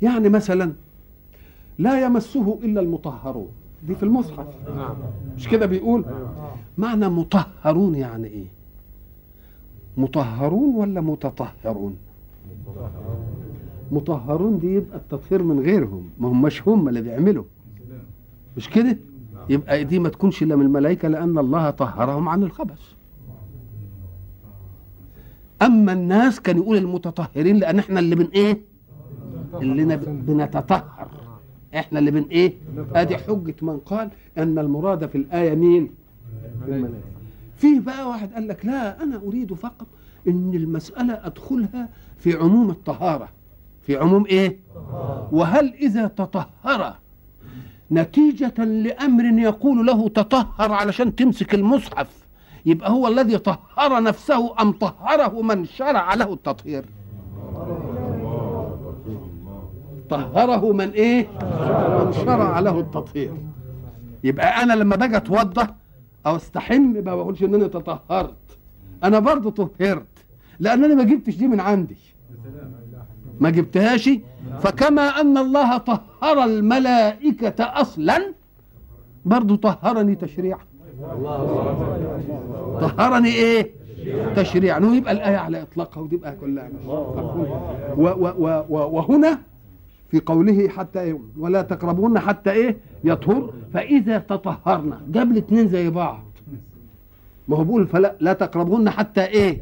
يعني 0.02 0.28
مثلا 0.28 0.72
لا 1.78 2.04
يمسه 2.04 2.58
إلا 2.62 2.80
المطهرون. 2.80 3.48
دي 3.86 3.94
في 3.94 4.02
المصحف. 4.02 4.46
نعم. 4.76 4.96
مش 5.36 5.48
كده 5.48 5.66
بيقول؟ 5.66 6.04
معنى 6.78 7.08
مطهرون 7.08 7.94
يعني 7.94 8.26
إيه؟ 8.26 8.46
مطهرون 9.96 10.74
ولا 10.74 11.00
متطهرون؟ 11.00 11.96
مطهرون 13.92 14.58
دي 14.58 14.74
يبقى 14.74 14.98
التطهير 14.98 15.42
من 15.42 15.60
غيرهم. 15.60 16.08
ما 16.20 16.28
هماش 16.28 16.68
هم 16.68 16.88
اللي 16.88 17.00
بيعملوا. 17.00 17.44
مش 18.56 18.70
كده؟ 18.70 18.96
يبقى 19.48 19.84
دي 19.84 19.98
ما 19.98 20.08
تكونش 20.08 20.42
إلا 20.42 20.56
من 20.56 20.66
الملائكة 20.66 21.08
لأن 21.08 21.38
الله 21.38 21.70
طهرهم 21.70 22.28
عن 22.28 22.42
الخبث. 22.42 22.80
أما 25.62 25.92
الناس 25.92 26.40
كان 26.40 26.56
يقول 26.56 26.76
المتطهرين 26.76 27.56
لأن 27.56 27.78
إحنا 27.78 28.00
اللي 28.00 28.14
بن 28.14 28.24
إيه؟ 28.34 28.60
اللي 29.54 29.96
بنتطهر. 29.96 31.08
إحنا 31.76 31.98
اللي 31.98 32.10
بن 32.10 32.22
إيه؟ 32.30 32.54
ادي 32.94 33.16
حجة 33.16 33.54
من 33.62 33.78
قال 33.78 34.10
ان 34.38 34.58
المراد 34.58 35.06
في 35.06 35.18
الآية 35.18 35.54
مين. 35.54 35.90
فيه 37.56 37.80
بقى 37.80 38.08
واحد 38.08 38.32
قال 38.32 38.48
لك 38.48 38.66
لا 38.66 39.02
أنا 39.02 39.16
أريد 39.16 39.54
فقط 39.54 39.86
إن 40.28 40.54
المسألة 40.54 41.20
أدخلها 41.26 41.88
في 42.18 42.32
عموم 42.36 42.70
الطهارة. 42.70 43.28
في 43.82 43.96
عموم 43.96 44.26
إيه؟ 44.26 44.58
وهل 45.32 45.74
إذا 45.74 46.06
تطهر 46.06 46.94
نتيجة 47.92 48.64
لأمر 48.64 49.24
يقول 49.24 49.86
له 49.86 50.08
تطهر 50.08 50.72
علشان 50.72 51.16
تمسك 51.16 51.54
المصحف 51.54 52.26
يبقى 52.66 52.90
هو 52.90 53.08
الذي 53.08 53.38
طهر 53.38 54.02
نفسه 54.02 54.60
أم 54.62 54.72
طهره 54.72 55.42
من 55.42 55.64
شرع 55.64 56.14
له 56.14 56.32
التطهير؟ 56.32 56.84
طهره 60.10 60.72
من 60.72 60.90
إيه؟ 60.90 61.26
من 62.04 62.12
شرع 62.12 62.60
له 62.60 62.80
التطهير. 62.80 63.32
يبقى 64.24 64.62
أنا 64.62 64.72
لما 64.72 64.96
باجي 64.96 65.16
أتوضى 65.16 65.66
أو 66.26 66.36
استحم 66.36 66.82
ما 66.82 67.14
بقولش 67.14 67.42
إن 67.42 67.54
أنا 67.54 67.66
تطهرت. 67.66 68.34
أنا 69.04 69.18
برضه 69.18 69.50
طهرت 69.50 70.06
لأن 70.60 70.84
أنا 70.84 70.94
ما 70.94 71.02
جبتش 71.02 71.36
دي 71.36 71.48
من 71.48 71.60
عندي. 71.60 71.96
ما 73.40 73.50
جبتهاش. 73.50 74.10
فكما 74.60 75.02
أن 75.02 75.38
الله 75.38 75.76
طهر 75.76 76.44
الملائكة 76.44 77.64
أصلا 77.64 78.32
برضه 79.24 79.56
طهرني 79.56 80.14
تشريعا. 80.14 80.60
طهرني 82.80 83.28
إيه؟ 83.28 83.70
تشريعا. 84.36 84.78
ويبقى 84.78 85.12
الآية 85.12 85.36
على 85.36 85.62
إطلاقها 85.62 86.00
وتبقى 86.00 86.36
كلها. 86.36 86.68
مفهومة. 86.68 87.60
و 87.96 88.02
و 88.02 88.32
و 88.38 88.64
و 88.68 88.96
وهنا 88.96 89.38
في 90.10 90.20
قوله 90.20 90.68
حتى 90.68 91.00
إيه؟ 91.00 91.18
ولا 91.38 91.62
تقربون 91.62 92.18
حتى 92.18 92.50
إيه 92.50 92.76
يطهر 93.04 93.52
فإذا 93.74 94.18
تطهرنا 94.18 95.00
جاب 95.08 95.30
الاثنين 95.32 95.68
زي 95.68 95.90
بعض. 95.90 96.22
ما 97.48 97.56
هو 97.56 97.64
بيقول 97.64 97.86
فلا 97.86 98.16
لا 98.20 98.32
تقربون 98.32 98.90
حتى 98.90 99.24
إيه. 99.24 99.60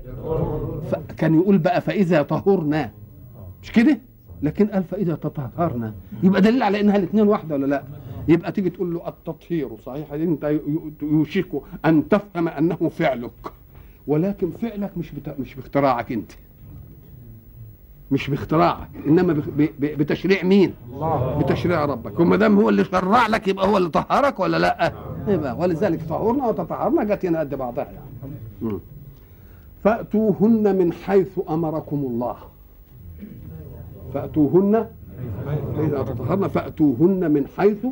كان 1.16 1.34
يقول 1.34 1.58
بقى 1.58 1.80
فإذا 1.80 2.22
طهرنا 2.22 2.90
مش 3.62 3.72
كده؟ 3.72 3.98
لكن 4.42 4.66
قال 4.66 4.84
فإذا 4.84 5.14
تطهرنا 5.14 5.94
يبقى 6.22 6.40
دليل 6.40 6.62
على 6.62 6.80
إنها 6.80 6.96
الاثنين 6.96 7.28
واحدة 7.28 7.54
ولا 7.54 7.66
لا؟ 7.66 7.82
يبقى 8.28 8.52
تيجي 8.52 8.70
تقول 8.70 8.94
له 8.94 9.08
التطهير 9.08 9.68
صحيح؟ 9.86 10.12
أنت 10.12 10.60
يوشك 11.02 11.48
أن 11.84 12.08
تفهم 12.08 12.48
أنه 12.48 12.76
فعلك. 12.76 13.30
ولكن 14.06 14.50
فعلك 14.50 14.98
مش 14.98 15.12
بتا... 15.12 15.34
مش 15.38 15.54
باختراعك 15.54 16.12
أنت. 16.12 16.32
مش 18.10 18.30
باختراعك 18.30 18.88
إنما. 19.06 19.42
بتشريع 19.80 20.44
مين؟ 20.44 20.74
بتشريع 21.38 21.84
ربك. 21.84 22.20
وما 22.20 22.36
دام 22.36 22.58
هو 22.60 22.68
اللي 22.68 22.84
شرع 22.84 23.26
لك 23.26 23.48
يبقى 23.48 23.68
هو 23.68 23.76
اللي 23.76 23.88
طهرك 23.88 24.40
ولا 24.40 24.56
لأ؟ 24.56 24.92
يبقى 25.28 25.56
ولذلك 25.58 26.00
طهرنا 26.08 26.46
وتطهرنا 26.46 27.04
جت 27.04 27.26
هنا 27.26 27.40
قد 27.40 27.54
بعضها 27.54 27.84
يعني. 27.84 28.78
فأتوهن 29.84 30.76
من 30.78 30.92
حيث 30.92 31.40
أمركم 31.50 31.96
الله. 31.96 32.36
فأتوهن 34.14 34.86
فاذا 35.76 36.02
تطهرن 36.02 36.48
فأتوهن 36.48 37.30
من 37.30 37.46
حيث 37.56 37.86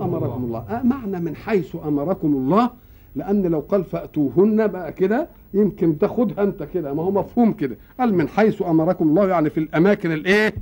أمركم 0.00 0.44
الله. 0.44 0.80
معنى 0.84 1.20
من 1.20 1.36
حيث 1.36 1.76
أمركم 1.86 2.28
الله 2.28 2.70
لأن 3.18 3.42
لو 3.46 3.60
قال 3.60 3.84
فأتوهن 3.84 4.66
بقى 4.66 4.92
كده 4.92 5.28
يمكن 5.54 5.98
تاخدها 5.98 6.44
أنت 6.44 6.62
كده. 6.62 6.94
ما 6.94 7.02
هو 7.02 7.10
مفهوم 7.10 7.52
كده. 7.52 7.76
قال 8.00 8.14
من 8.14 8.28
حيث 8.28 8.62
أمركم 8.62 9.08
الله 9.08 9.28
يعني 9.28 9.50
في 9.50 9.60
الأماكن 9.60 10.12
الإيه؟ 10.12 10.54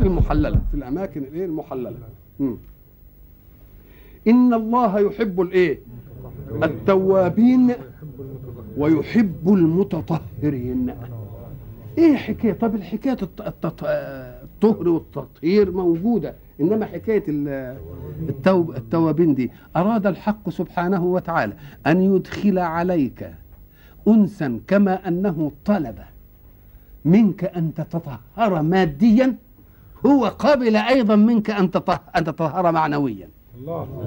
المحللة. 0.00 0.60
في 0.70 0.76
الأماكن 0.76 1.22
الإيه؟ 1.22 1.44
المحللة. 1.44 1.92
مم. 2.40 2.56
إن 4.28 4.54
الله 4.54 4.98
يحب 5.00 5.40
الإيه؟ 5.40 5.78
التوابين 6.62 7.72
ويحب 8.76 9.48
المتطهرين. 9.54 10.94
إيه 11.98 12.16
حكاية؟ 12.16 12.52
طب 12.52 12.74
الحكاية 12.74 13.16
الطهر 14.42 14.88
والتطهير 14.88 15.70
موجودة. 15.70 16.34
إنما 16.60 16.86
حكاية 16.86 17.24
ال- 17.28 17.76
التوب 18.28 18.76
التوابين 18.76 19.34
دي. 19.34 19.50
أراد 19.76 20.06
الحق 20.06 20.50
سبحانه 20.50 21.04
وتعالى 21.04 21.52
أن 21.86 22.02
يدخل 22.02 22.58
عليك 22.58 23.30
انسا 24.08 24.60
كما 24.66 25.08
أنه 25.08 25.52
طلب 25.64 25.98
منك 27.04 27.44
أن 27.44 27.74
تتطهر 27.74 28.62
ماديا 28.62 29.36
هو 30.06 30.24
قبل 30.24 30.76
أيضا 30.76 31.16
منك 31.16 31.50
أن 31.50 31.70
أن 32.16 32.24
تتطهر 32.24 32.72
معنويا. 32.72 33.28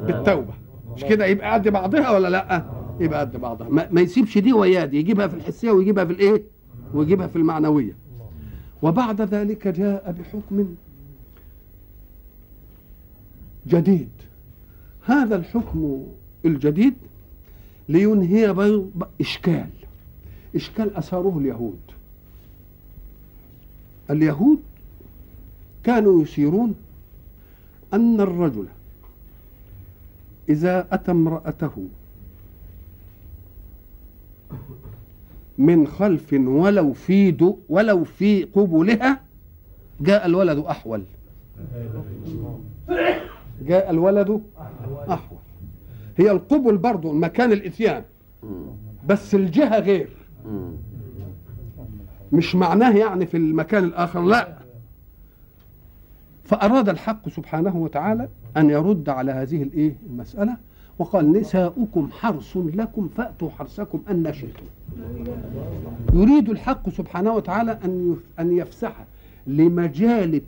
بالتوبة. 0.05 0.53
مش 0.95 1.03
كده؟ 1.03 1.25
يبقى 1.25 1.53
قد 1.53 1.67
بعضها 1.67 2.11
ولا 2.11 2.27
لأ؟ 2.27 2.63
يبقى 2.99 3.19
قد 3.19 3.37
بعضها. 3.37 3.69
ما, 3.69 3.87
ما 3.91 4.01
يسيبش 4.01 4.37
دي 4.37 4.53
ويا 4.53 4.85
دي 4.85 4.97
يجيبها 4.97 5.27
في 5.27 5.35
الحسية 5.35 5.71
ويجيبها 5.71 6.05
في 6.05 6.11
الإيه؟ 6.13 6.43
ويجيبها 6.93 7.27
في 7.27 7.35
المعنوية. 7.35 7.95
وبعد 8.81 9.21
ذلك 9.21 9.67
جاء 9.67 10.11
بحكم 10.19 10.67
جديد. 13.67 14.09
هذا 15.05 15.35
الحكم 15.35 16.03
الجديد 16.45 16.93
لينهي 17.89 18.53
بيض 18.53 19.07
إشكال. 19.21 19.69
إشكال 20.55 20.95
أثاره 20.95 21.37
اليهود. 21.37 21.79
اليهود 24.09 24.59
كانوا 25.83 26.23
يشيرون 26.23 26.75
أن 27.93 28.21
الرجل 28.21 28.65
إذا 30.49 30.87
أتى 30.91 31.11
امرأته 31.11 31.87
من 35.57 35.87
خلف 35.87 36.33
ولو 36.33 36.93
في 36.93 37.53
ولو 37.69 38.03
في 38.03 38.43
قبلها 38.43 39.21
جاء 40.01 40.25
الولد 40.25 40.57
أحول. 40.57 41.03
جاء 43.61 43.89
الولد 43.89 44.41
أحول 45.09 45.37
هي 46.17 46.31
القبل 46.31 46.77
برضو 46.77 47.13
مكان 47.13 47.51
الإتيان. 47.51 48.03
بس 49.07 49.35
الجهة 49.35 49.79
غير. 49.79 50.09
مش 52.31 52.55
معناه 52.55 52.97
يعني 52.97 53.25
في 53.25 53.37
المكان 53.37 53.83
الآخر 53.83 54.21
لا. 54.21 54.57
فأراد 56.43 56.89
الحق 56.89 57.29
سبحانه 57.29 57.77
وتعالى 57.77 58.29
أن 58.57 58.69
يرد 58.69 59.09
على 59.09 59.31
هذه 59.31 59.63
الإيه؟ 59.63 59.95
المسألة 60.09 60.57
وقال 60.99 61.31
نساؤكم 61.31 62.09
حرث 62.11 62.57
لكم 62.57 63.09
فأتوا 63.17 63.49
حرثكم 63.49 64.01
أن 64.11 64.33
شئتم. 64.33 64.65
يريد 66.13 66.49
الحق 66.49 66.89
سبحانه 66.89 67.33
وتعالى 67.33 67.79
أن 67.83 68.17
أن 68.39 68.57
يفسح 68.57 69.05
لمجال 69.47 70.41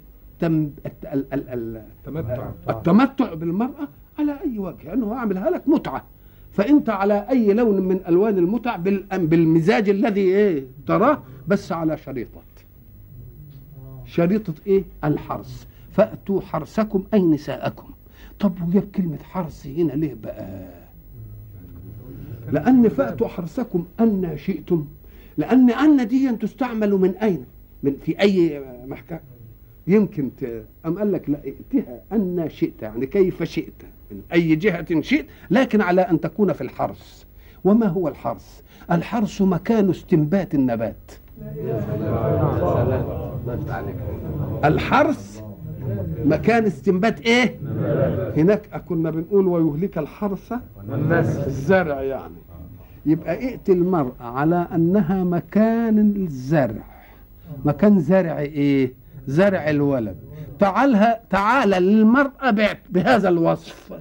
التم... 0.44 0.70
الت- 0.86 1.06
ال- 1.14 1.34
ال- 1.34 1.50
ال- 1.50 1.82
تمتع 2.06 2.50
التمتع 2.70 3.34
بالمرأة 3.34 3.88
على 4.20 4.40
أي 4.46 4.60
وجه 4.60 4.94
أنه 4.94 5.14
أعملها 5.14 5.50
لك 5.50 5.68
متعة. 5.68 6.04
فأنت 6.52 6.90
على 6.90 7.26
أي 7.30 7.54
لون 7.54 7.82
من 7.82 8.00
ألوان 8.08 8.38
المتع 8.38 8.76
بال- 8.76 9.06
بالمزاج 9.28 9.90
الذي 9.90 10.22
إيه 10.22 10.64
تراه 10.88 11.24
بس 11.48 11.72
على 11.72 11.98
شريطة. 11.98 12.42
شريطة 14.06 14.54
إيه؟ 14.68 14.84
الحرث 15.04 15.66
فأتوا 15.92 16.42
حرثكم 16.42 17.04
أي 17.14 17.22
نساءكم. 17.22 17.88
طب 18.40 18.68
وجاب 18.68 18.84
كلمة 18.96 19.18
حرث 19.24 19.68
هنا 19.68 19.92
ليه 19.94 20.16
بقى؟ 20.24 20.66
لأن 22.52 22.90
فأتوا 22.90 23.28
حرثكم 23.28 23.86
أن 24.00 24.38
شئتم. 24.38 24.88
لأن 25.38 25.70
أن 25.70 26.08
دي 26.08 26.32
تستعمل 26.32 26.92
من 26.92 27.10
أين؟ 27.16 27.46
من 27.84 27.96
في 28.06 28.20
أي 28.20 28.64
محكمة؟ 28.88 29.20
يمكن 29.90 30.30
ت... 30.42 30.64
أم 30.86 30.98
قال 30.98 31.12
لك 31.12 31.30
لا 31.30 31.38
ائتها 31.46 32.02
أن 32.14 32.46
شئت 32.50 32.82
يعني 32.82 33.06
كيف 33.06 33.44
شئت؟ 33.44 33.74
من 34.12 34.22
أي 34.34 34.56
جهة 34.56 35.02
شئت 35.02 35.26
لكن 35.52 35.82
على 35.82 36.02
أن 36.02 36.20
تكون 36.22 36.54
في 36.54 36.62
الحرث 36.62 37.24
وما 37.64 37.88
هو 37.88 38.08
الحرث 38.08 38.62
الحرث 38.92 39.42
مكان 39.42 39.90
استنبات 39.90 40.56
النبات. 40.56 41.12
الحرث 44.66 45.42
مكان 46.26 46.66
استنبات 46.66 47.22
إيه؟ 47.22 47.56
هناك 48.38 48.84
كنا 48.90 49.10
بنقول 49.12 49.48
ويهلك 49.48 49.98
الحرث 49.98 50.54
الزرع 51.48 52.02
يعني. 52.02 52.34
يبقى 53.06 53.34
ائت 53.34 53.70
المرأة 53.70 54.14
على 54.24 54.68
أنها 54.76 55.24
مكان 55.24 56.00
الزرع. 56.16 56.84
مكان 57.66 58.00
زرع 58.00 58.40
إيه؟ 58.40 58.94
زرع 59.30 59.70
الولد. 59.70 60.18
تعالها 60.60 61.22
تعال 61.30 61.70
للمرأة 61.70 62.52
بهذا 62.90 63.30
الوصف. 63.30 63.94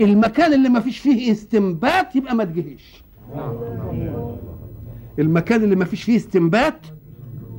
المكان 0.00 0.52
اللي 0.54 0.68
ما 0.68 0.80
فيش 0.80 0.98
فيه 0.98 1.32
استنبات 1.32 2.16
يبقى 2.16 2.34
ما 2.34 2.44
تجيش 2.44 3.02
المكان 5.18 5.62
اللي 5.62 5.76
ما 5.76 5.84
فيش 5.84 6.02
فيه 6.02 6.16
استنبات 6.16 6.86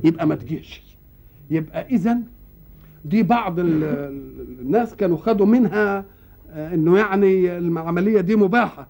يبقى 0.04 0.26
ما 0.26 0.34
تجيش 0.34 0.82
يبقى 1.50 1.86
إذا 1.86 2.18
دي 3.04 3.22
بعض 3.22 3.58
ال- 3.58 3.84
ال- 3.84 4.60
الناس 4.60 4.94
كانوا 4.94 5.16
خدوا 5.16 5.46
منها 5.46 6.04
آه، 6.52 6.74
إنه 6.74 6.98
يعني 6.98 7.58
العملية 7.58 8.20
دي 8.20 8.36
مباحة. 8.36 8.88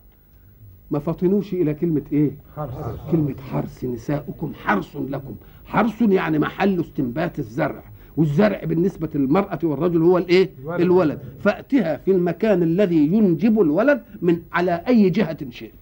ما 0.91 0.99
فطنوش 0.99 1.53
إلى 1.53 1.75
كلمة 1.75 2.03
إيه؟ 2.13 2.31
حرث 2.57 2.73
كلمة 3.11 3.35
حرث 3.53 3.85
نساؤكم 3.85 4.53
حرث 4.55 4.97
لكم. 4.97 5.35
حرث 5.67 6.03
يعني 6.03 6.39
محل 6.39 6.81
استنبات 6.81 7.39
الزرع. 7.39 7.83
والزرع 8.17 8.65
بالنسبة 8.65 9.09
للمرأة 9.15 9.59
والرجل 9.63 10.03
هو 10.03 10.19
الإيه؟ 10.19 10.51
الولد. 10.61 10.81
الولد. 10.81 11.19
فأتها 11.39 11.97
في 11.97 12.11
المكان 12.11 12.63
الذي 12.63 13.07
ينجب 13.07 13.61
الولد 13.61 14.03
من 14.23 14.43
على 14.53 14.83
أي 14.89 15.11
جهة 15.11 15.51
شئت. 15.51 15.73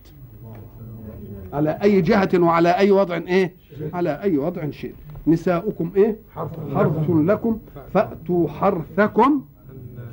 على 1.53 1.79
أي 1.83 2.01
جهة 2.01 2.29
وعلى 2.35 2.71
أي 2.79 2.91
وضع 2.91 3.17
إيه؟ 3.17 3.53
على 3.93 4.23
أي 4.23 4.39
وضع 4.39 4.71
شئت. 4.71 4.95
نساؤكم 5.27 5.93
إيه؟ 5.97 6.17
حرف 6.35 6.75
حرث 6.75 7.11
لكم. 7.11 7.59
فأتوا 7.93 8.49
حرثكم 8.49 9.45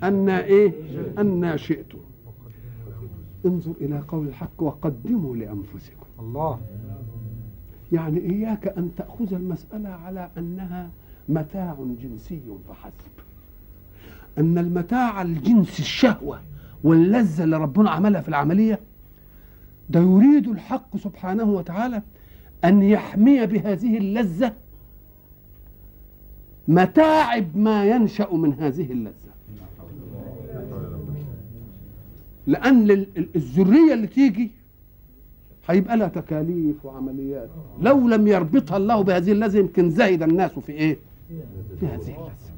أن 0.04 0.30
إيه؟ 0.30 0.71
أن 1.19 1.58
شئتم. 1.58 1.97
انظر 3.45 3.73
إلى 3.82 4.01
قول 4.08 4.28
الحق 4.28 4.63
وقدموا 4.63 5.36
لأنفسكم. 5.36 6.06
الله. 6.19 6.60
يعني 7.91 8.19
إياك 8.32 8.67
أن 8.67 8.91
تأخذ 8.97 9.34
المسألة 9.34 9.89
على 9.89 10.30
أنها 10.38 10.89
متاع 11.29 11.75
جنسي 12.03 12.41
فحسب. 12.69 12.93
أن 14.38 14.57
المتاع 14.57 15.21
الجنس 15.21 15.79
الشهوة 15.79 16.39
واللذة 16.83 17.43
اللي 17.43 17.57
ربنا 17.57 17.89
عملها 17.89 18.21
في 18.21 18.29
العملية 18.29 18.79
ده 19.89 19.99
يريد 19.99 20.47
الحق 20.47 20.97
سبحانه 20.97 21.43
وتعالى 21.43 22.01
أن 22.65 22.83
يحمي 22.83 23.45
بهذه 23.45 23.97
اللذة 23.97 24.53
متاعب 26.67 27.57
ما 27.57 27.85
ينشأ 27.85 28.27
من 28.31 28.53
هذه 28.53 28.91
اللذة. 28.91 29.11
لأن 32.47 32.91
ال- 32.91 33.07
ال- 33.17 33.27
الذرية 33.35 33.93
اللي 33.93 34.07
تيجي 34.07 34.51
هيبقى 35.69 35.97
لها 35.97 36.07
تكاليف 36.07 36.85
وعمليات. 36.85 37.49
لو 37.81 38.07
لم 38.07 38.27
يربطها 38.27 38.77
الله 38.77 39.01
بهذه 39.01 39.31
اللذة 39.31 39.57
يمكن 39.57 39.89
زهد 39.89 40.23
الناس 40.23 40.51
في 40.51 40.71
إيه؟ 40.71 40.97
في 41.79 41.85
هذه 41.85 41.95
اللذة 42.01 42.55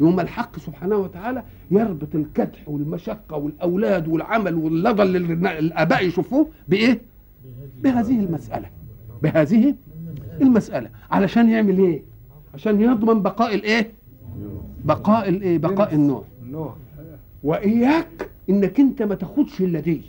يوم 0.00 0.20
الحق 0.20 0.58
سبحانه 0.58 0.96
وتعالى 0.96 1.42
يربط 1.70 2.14
الكدح 2.14 2.68
والمشقة 2.68 3.36
والأولاد 3.36 4.08
والعمل 4.08 4.54
واللظى 4.54 5.02
اللي 5.02 5.58
الآباء 5.58 6.04
يشوفوه 6.06 6.46
بإيه؟ 6.68 7.00
بهذه 7.82 8.20
المسألة. 8.20 8.66
بهذه 9.22 9.74
المسألة. 10.40 10.90
علشان 11.10 11.50
يعمل 11.50 11.78
إيه؟ 11.78 12.02
عشان 12.54 12.80
يضمن 12.80 13.22
بقاء 13.22 13.54
الإيه؟ 13.54 13.90
بقاء 14.84 15.28
الإيه؟ 15.28 15.58
بقاء 15.58 15.94
النوع 15.94 16.24
وإياك 17.42 18.28
إنك 18.50 18.80
أنت 18.80 19.02
ما 19.02 19.14
تاخدش 19.14 19.60
إلا 19.60 19.80
دي 19.80 20.00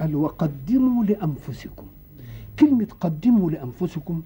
قال 0.00 0.16
وقدموا 0.16 1.04
لأنفسكم. 1.04 1.86
كلمة 2.58 2.86
قدموا 3.00 3.50
لأنفسكم 3.50 4.22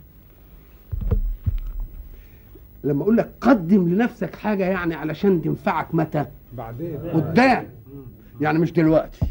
لما 2.85 3.03
أقول 3.03 3.16
لك 3.16 3.33
قدم 3.40 3.88
لنفسك 3.88 4.35
حاجة 4.37 4.64
يعني 4.64 4.94
علشان 4.94 5.42
تنفعك 5.42 5.94
متى؟ 5.94 6.25
بعدين. 6.57 6.97
قدام. 6.97 7.66
يعني 8.40 8.59
مش 8.59 8.73
دلوقتي. 8.73 9.27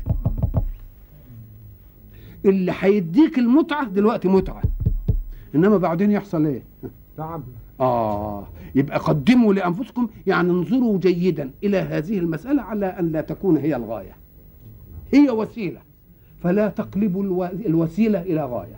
اللي 2.45 2.73
هيديك 2.79 3.39
المتعة 3.39 3.87
دلوقتي 3.87 4.27
متعة. 4.27 4.61
إنما 5.55 5.77
بعدين 5.77 6.11
يحصل 6.11 6.45
إيه؟ 6.45 6.61
تعب. 7.17 7.43
آه. 7.79 8.47
يبقى 8.75 8.97
قدموا 8.99 9.53
لأنفسكم 9.53 10.07
يعني 10.27 10.49
انظروا 10.51 10.97
جيدا 10.99 11.51
إلى 11.63 11.77
هذه 11.77 12.17
المسألة 12.19 12.61
على 12.61 12.85
أن 12.85 13.11
لا 13.11 13.21
تكون 13.21 13.57
هي 13.57 13.75
الغاية. 13.75 14.15
هي 15.13 15.29
وسيلة. 15.29 15.79
فلا 16.43 16.67
تقلبوا 16.67 17.23
الو- 17.23 17.45
الوسيلة 17.45 18.21
إلى 18.21 18.45
غاية. 18.45 18.75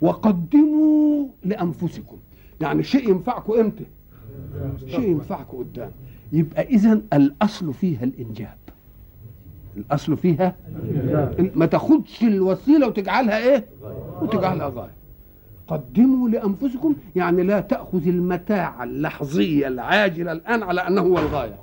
وقدموا 0.00 1.26
لأنفسكم. 1.44 2.16
يعني 2.60 2.82
شيء 2.82 3.10
ينفعكم 3.10 3.52
إمتى؟ 3.52 3.84
شيء 4.86 5.08
ينفعكم 5.10 5.58
قدام. 5.58 5.90
يبقى 6.32 6.62
إذا 6.62 7.00
الأصل 7.12 7.74
فيها 7.74 8.04
الإنجاب. 8.04 8.56
الأصل 9.76 10.16
فيها 10.16 10.54
ما 11.54 11.66
تاخدش 11.66 12.22
الوسيلة 12.22 12.86
وتجعلها 12.86 13.38
إيه؟ 13.38 13.64
وتجعلها 14.22 14.72
غاية 14.74 14.90
قدموا 15.68 16.28
لأنفسكم 16.28 16.94
يعني 17.16 17.42
لا 17.42 17.60
تأخذ 17.60 18.08
المتاع 18.08 18.84
اللحظيه 18.84 19.68
العاجله 19.68 20.32
الآن 20.32 20.62
على 20.62 20.80
أنه 20.80 21.00
هو 21.00 21.18
الغاية. 21.18 21.58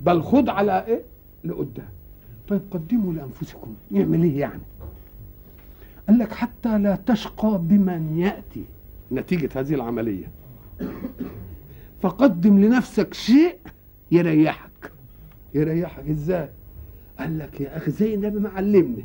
بل 0.00 0.22
خذ 0.22 0.50
على 0.50 0.84
إيه؟ 0.86 1.02
لقدام. 1.44 1.88
طيب 2.48 2.60
قدموا 2.70 3.12
لأنفسكم. 3.12 3.74
يعمل 3.92 4.22
إيه 4.22 4.40
يعني؟ 4.40 4.62
قال 6.08 6.18
لك 6.18 6.32
حتى 6.32 6.78
لا 6.78 6.98
تشقى 7.06 7.58
بمن 7.62 8.18
يأتي. 8.18 8.64
نتيجة 9.12 9.48
هذه 9.54 9.74
العملية. 9.74 10.30
فقدم 12.00 12.58
لنفسك 12.58 13.14
شيء 13.14 13.56
يريحك. 14.10 14.92
يريحك 15.54 16.08
إزاي؟ 16.10 16.48
قال 17.18 17.38
لك 17.38 17.60
يا 17.60 17.76
أخي 17.76 17.90
زي 17.90 18.14
النبي 18.14 18.40
ما 18.40 18.48
علمني. 18.48 19.04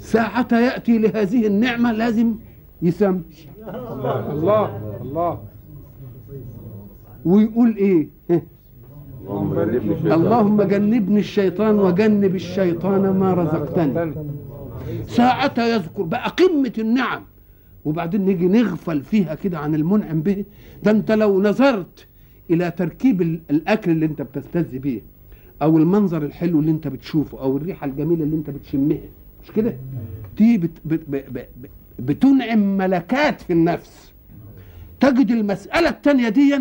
ساعة 0.00 0.48
يأتي 0.52 0.98
لهذه 0.98 1.46
النعمة 1.46 1.92
لازم 1.92 2.34
يسمي 2.82 3.22
الله 4.30 4.98
الله. 5.02 5.38
ويقول 7.24 7.76
إيه؟ 7.76 8.08
اللهم 10.04 10.62
جنبني 10.62 11.20
الشيطان. 11.20 11.78
وجنب 11.78 12.34
الشيطان 12.34 13.18
ما 13.18 13.34
رزقتني. 13.34 14.14
ساعة 15.08 15.54
يذكر 15.58 16.02
بقى 16.02 16.28
قمة 16.28 16.72
النعم. 16.78 17.22
وبعدين 17.84 18.24
نيجي 18.24 18.46
نغفل 18.46 19.02
فيها 19.02 19.34
كده 19.34 19.58
عن 19.58 19.74
المنعم 19.74 20.20
به. 20.22 20.44
ده 20.82 20.90
انت 20.90 21.12
لو 21.12 21.42
نظرت 21.42 22.06
إلى 22.50 22.70
تركيب 22.70 23.22
ال- 23.22 23.40
الأكل 23.50 23.90
اللي 23.90 24.06
انت 24.06 24.22
بتستذ 24.22 24.78
بيه 24.78 25.00
أو 25.62 25.78
المنظر 25.78 26.22
الحلو 26.22 26.60
اللي 26.60 26.70
انت 26.70 26.88
بتشوفه 26.88 27.40
أو 27.40 27.56
الريحة 27.56 27.86
الجميلة 27.86 28.24
اللي 28.24 28.36
انت 28.36 28.50
بتشمها 28.50 28.98
مش 29.44 29.50
كده؟ 29.56 29.74
دي 30.38 30.58
بت 30.58 30.70
بت 30.84 31.00
ب 31.08 31.16
ب 31.16 31.38
ب 31.56 31.66
بتنعم 31.98 32.76
ملكات 32.76 33.40
في 33.40 33.52
النفس. 33.52 34.12
تجد 35.00 35.30
المسألة 35.30 35.88
التانية 35.88 36.28
دي 36.28 36.58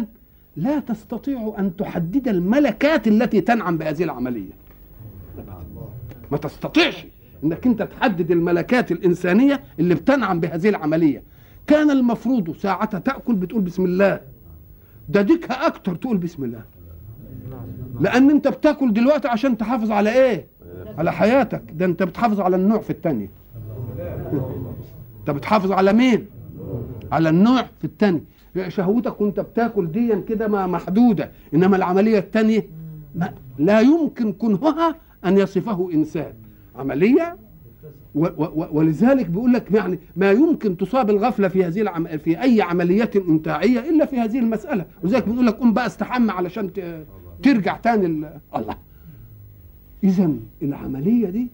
لا 0.57 0.79
تستطيع 0.79 1.55
أن 1.59 1.75
تحدد 1.75 2.27
الملكات 2.27 3.07
التي 3.07 3.41
تنعم 3.41 3.77
بهذه 3.77 4.03
العملية. 4.03 4.51
ما 6.31 6.37
تستطيعش. 6.37 7.05
إنك 7.43 7.65
أنت 7.67 7.81
تحدد 7.83 8.31
الملكات 8.31 8.91
الإنسانية 8.91 9.63
اللي 9.79 9.95
بتنعم 9.95 10.39
بهذه 10.39 10.69
العملية. 10.69 11.23
كان 11.67 11.91
المفروض 11.91 12.55
ساعة 12.57 12.97
تأكل 12.97 13.35
بتقول 13.35 13.61
بسم 13.61 13.85
الله. 13.85 14.19
ده 15.09 15.21
ديكها 15.21 15.67
أكتر 15.67 15.95
تقول 15.95 16.17
بسم 16.17 16.43
الله. 16.43 16.61
لأن 17.99 18.29
أنت 18.29 18.47
بتاكل 18.47 18.93
دلوقتي 18.93 19.27
عشان 19.27 19.57
تحافظ 19.57 19.91
على 19.91 20.09
إيه؟ 20.25 20.45
على 20.97 21.11
حياتك. 21.11 21.61
ده 21.73 21.85
أنت 21.85 22.03
بتحافظ 22.03 22.39
على 22.39 22.55
النوع 22.55 22.79
في 22.79 22.89
التانية. 22.89 23.29
أنت 25.19 25.29
بتحافظ 25.29 25.71
على 25.71 25.93
مين؟ 25.93 26.25
على 27.11 27.29
النوع 27.29 27.61
في 27.61 27.83
التاني 27.85 28.23
شهوتك 28.67 29.21
وأنت 29.21 29.39
بتاكل 29.39 29.91
ديا 29.91 30.23
كده 30.29 30.47
ما 30.47 30.67
محدودة. 30.67 31.31
إنما 31.53 31.77
العملية 31.77 32.19
التانية 32.19 32.67
ما 33.15 33.33
لا 33.59 33.79
يمكن 33.79 34.33
كنهها 34.33 34.95
أن 35.25 35.37
يصفه 35.37 35.89
إنسان. 35.93 36.33
عملية. 36.77 37.37
و 38.15 38.25
و 38.25 38.67
ولذلك 38.71 39.25
بيقول 39.25 39.53
لك 39.53 39.71
يعني 39.71 39.99
ما 40.15 40.31
يمكن 40.31 40.77
تصاب 40.77 41.09
الغفلة 41.09 41.47
في 41.47 41.65
هذه 41.65 41.81
العم... 41.81 42.07
في 42.17 42.41
أي 42.41 42.61
عملية 42.61 43.09
إمتاعية 43.15 43.79
إلا 43.89 44.05
في 44.05 44.19
هذه 44.19 44.39
المسألة. 44.39 44.85
ولذلك 45.03 45.27
بنقول 45.27 45.47
لك 45.47 45.53
قوم 45.55 45.73
بقى 45.73 45.85
استحمى 45.85 46.31
علشان. 46.31 46.69
ترجع 47.43 47.77
تاني 47.77 48.05
ال... 48.05 48.39
الله. 48.55 48.75
اذا 50.03 50.31
العملية 50.61 51.29
دي 51.29 51.47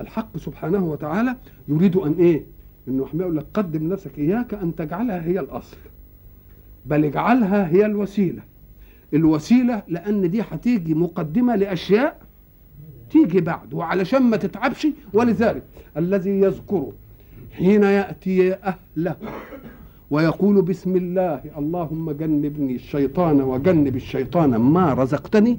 الحق 0.00 0.36
سبحانه 0.36 0.84
وتعالى 0.84 1.36
يريد 1.68 1.96
أن 1.96 2.12
إيه؟ 2.18 2.42
إنه 2.88 3.06
يقول 3.14 3.36
لك 3.36 3.46
قدم 3.54 3.92
نفسك 3.92 4.18
إياك 4.18 4.54
أن 4.54 4.74
تجعلها 4.74 5.24
هي 5.24 5.40
الأصل. 5.40 5.76
بل 6.86 7.04
اجعلها 7.04 7.68
هي 7.68 7.86
الوسيلة. 7.86 8.42
الوسيلة 9.14 9.82
لأن 9.88 10.30
دي 10.30 10.42
هتيجي 10.42 10.94
مقدمة 10.94 11.56
لأشياء 11.56 12.25
تيجي 13.10 13.40
بعد 13.40 13.74
وعلشان 13.74 14.22
ما 14.22 14.36
تتعبش 14.36 14.86
ولذلك 15.12 15.62
الذي 15.96 16.30
يذكر 16.40 16.92
حين 17.52 17.82
يأتي 17.82 18.54
أهله 18.54 19.16
ويقول 20.10 20.62
بسم 20.62 20.96
الله 20.96 21.40
اللهم 21.58 22.10
جنبني 22.10 22.74
الشيطان 22.74 23.40
وجنب 23.40 23.96
الشيطان 23.96 24.56
ما 24.56 24.92
رزقتني 24.94 25.58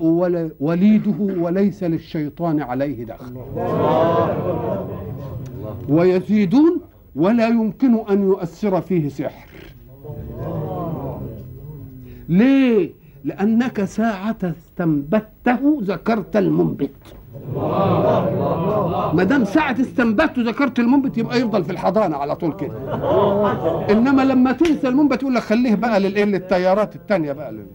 ولا 0.00 0.50
وليده 0.60 1.18
وليس 1.18 1.82
للشيطان 1.82 2.60
عليه 2.60 3.04
دخل. 3.04 3.36
ويزيدون 5.88 6.80
ولا 7.16 7.48
يمكن 7.48 7.94
أن 8.10 8.22
يؤثر 8.22 8.80
فيه 8.80 9.08
سحر. 9.08 9.48
ليه؟ 12.28 12.90
لأنك 13.24 13.84
ساعة 13.84 14.36
استنبته 14.42 15.78
ذكرت 15.82 16.36
المنبت. 16.36 16.90
ما 19.14 19.24
دام 19.28 19.44
ساعة 19.44 19.76
استنبت 19.80 20.38
وذكرت 20.38 20.78
المنبت 20.78 21.18
يبقى 21.18 21.40
يفضل 21.40 21.64
في 21.64 21.72
الحضانة 21.72 22.16
على 22.16 22.36
طول 22.36 22.52
كده. 22.56 22.74
إنما 23.90 24.22
لما 24.22 24.52
تنسى 24.52 24.88
المنبت 24.88 25.22
يقول 25.22 25.34
لك 25.34 25.42
خليه 25.42 25.74
بقى 25.74 26.00
للإيه؟ 26.00 26.24
للتيارات 26.24 26.96
التانية 26.96 27.32
بقى. 27.32 27.52
لل... 27.52 27.66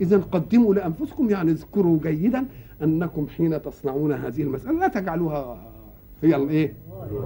إذا 0.00 0.22
قدموا 0.32 0.74
لأنفسكم 0.74 1.30
يعني 1.30 1.50
اذكروا 1.50 1.98
جيدا 2.02 2.44
أنكم 2.82 3.26
حين 3.36 3.62
تصنعون 3.62 4.12
هذه 4.12 4.42
المسألة 4.42 4.78
لا 4.78 4.88
تجعلوها 4.88 5.58
هي 6.22 6.36
الايه 6.36 6.72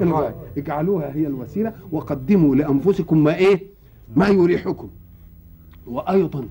الغاية. 0.01 0.35
اجعلوها 0.59 1.13
هي 1.15 1.27
الوسيلة 1.27 1.73
وقدموا 1.93 2.57
لأنفسكم 2.57 3.25
ما 3.25 3.35
إيه؟ 3.35 3.63
ما 4.17 4.29
يريحكم. 4.29 4.89
وأيضا 5.87 6.45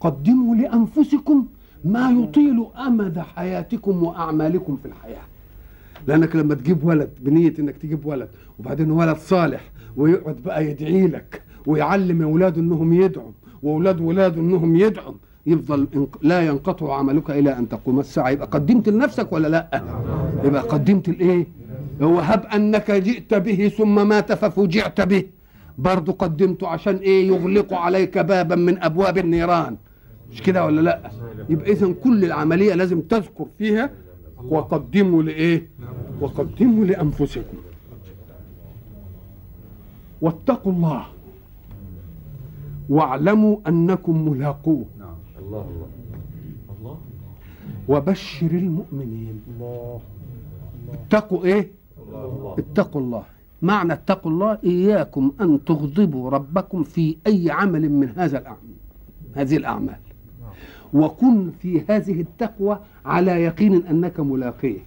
قدموا 0.00 0.54
لأنفسكم 0.56 1.46
ما 1.84 2.10
يطيل 2.10 2.66
أمد 2.86 3.18
حياتكم 3.18 4.02
وأعمالكم 4.02 4.76
في 4.82 4.88
الحياة. 4.88 5.22
لأنك 6.06 6.36
لما 6.36 6.54
تجيب 6.54 6.84
ولد 6.84 7.10
بنية 7.20 7.54
إنك 7.58 7.76
تجيب 7.76 8.06
ولد 8.06 8.28
وبعدين 8.58 8.90
ولد 8.90 9.16
صالح 9.16 9.60
ويقعد 9.96 10.36
بقى 10.44 10.66
يدعي 10.70 11.06
لك 11.06 11.42
ويعلم 11.66 12.22
اولاده 12.22 12.60
إنهم 12.60 12.92
يدعوا 12.92 13.30
وأولاد 13.62 14.00
ولاده 14.00 14.40
إنهم 14.40 14.76
يدعوا 14.76 15.14
يفضل 15.46 15.86
لا 16.22 16.46
ينقطع 16.46 16.96
عملك 16.98 17.30
إلى 17.30 17.58
أن 17.58 17.68
تقوم. 17.68 18.00
الساعة 18.00 18.30
يبقى 18.30 18.46
قدمت 18.46 18.88
لنفسك 18.88 19.32
ولا 19.32 19.48
لا؟ 19.48 19.82
يبقى 20.44 20.62
قدمت 20.62 21.08
الايه 21.08 21.46
هو 22.02 22.18
هب 22.20 22.46
أنك 22.46 22.90
جئت 22.90 23.34
به 23.34 23.72
ثم 23.78 24.08
مات 24.08 24.32
ففوجعت 24.32 25.00
به. 25.00 25.24
برضه 25.78 26.12
قدمته 26.12 26.68
عشان 26.68 26.96
إيه؟ 26.96 27.28
يغلق 27.28 27.74
عليك 27.74 28.18
بابا 28.18 28.56
من 28.56 28.82
أبواب 28.82 29.18
النيران. 29.18 29.76
مش 30.32 30.42
كده 30.42 30.64
ولا 30.64 30.80
لا؟ 30.80 31.10
يبقى 31.48 31.72
اذا 31.72 31.92
كل 32.04 32.24
العملية 32.24 32.74
لازم 32.74 33.00
تذكر 33.00 33.46
فيها 33.58 33.90
وقدموا 34.48 35.22
لإيه؟ 35.22 35.68
وقدموا 36.20 36.84
لأنفسكم. 36.84 37.56
واتقوا 40.20 40.72
الله. 40.72 41.06
واعلموا 42.88 43.56
أنكم 43.68 44.28
ملاقوه. 44.28 44.84
الله 45.38 45.66
الله 46.78 46.98
وبشر 47.88 48.46
المؤمنين. 48.50 49.40
الله 49.48 50.00
اتقوا 50.92 51.44
إيه؟ 51.44 51.70
اتقوا 52.58 53.00
الله. 53.00 53.24
معنى 53.62 53.92
اتقوا 53.92 54.30
الله 54.30 54.58
إياكم 54.64 55.32
أن 55.40 55.64
تغضبوا 55.64 56.30
ربكم 56.30 56.82
في 56.82 57.16
أي 57.26 57.50
عمل 57.50 57.88
من 57.88 58.08
هذا 58.08 58.38
الأعمال 58.38 58.74
هذه 59.34 59.56
الأعمال. 59.56 59.98
وكن 60.92 61.50
في 61.62 61.82
هذه 61.88 62.20
التقوى 62.20 62.80
على 63.04 63.30
يقين 63.30 63.86
أنك 63.86 64.20
ملاقيه. 64.20 64.78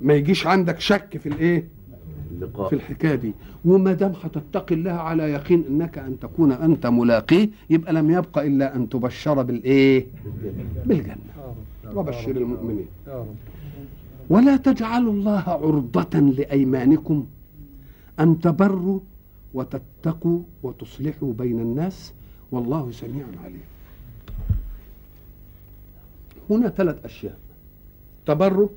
ما 0.00 0.14
يجيش 0.14 0.46
عندك 0.46 0.80
شك 0.80 1.16
في 1.16 1.28
الإيه؟ 1.28 1.64
اللقاء. 2.30 2.68
في 2.68 2.74
الحكاية 2.76 3.14
دي. 3.14 3.32
وما 3.64 3.92
دام 3.92 4.12
هتتقي 4.22 4.74
الله 4.74 4.92
على 4.92 5.22
يقين 5.22 5.64
أنك 5.70 5.98
أن 5.98 6.18
تكون 6.20 6.52
أنت 6.52 6.86
ملاقيه 6.86 7.48
يبقى 7.70 7.92
لم 7.92 8.10
يبقى 8.10 8.46
إلا 8.46 8.76
أن 8.76 8.88
تبشر 8.88 9.42
بالإيه؟ 9.42 10.06
بالجنة. 10.86 11.16
وبشر 11.94 12.30
المؤمنين. 12.30 12.86
ولا 14.30 14.56
تجعلوا 14.56 15.12
الله 15.12 15.40
عرضة 15.48 16.18
لأيمانكم. 16.18 17.26
أن 18.20 18.40
تبروا 18.40 19.00
وتتقوا 19.54 20.40
وتصلحوا 20.62 21.32
بين 21.32 21.60
الناس. 21.60 22.12
والله 22.52 22.90
سميع 22.90 23.24
عليم. 23.44 23.73
هنا 26.50 26.68
ثلاث 26.68 27.04
أشياء. 27.04 27.38
تبروا 28.26 28.68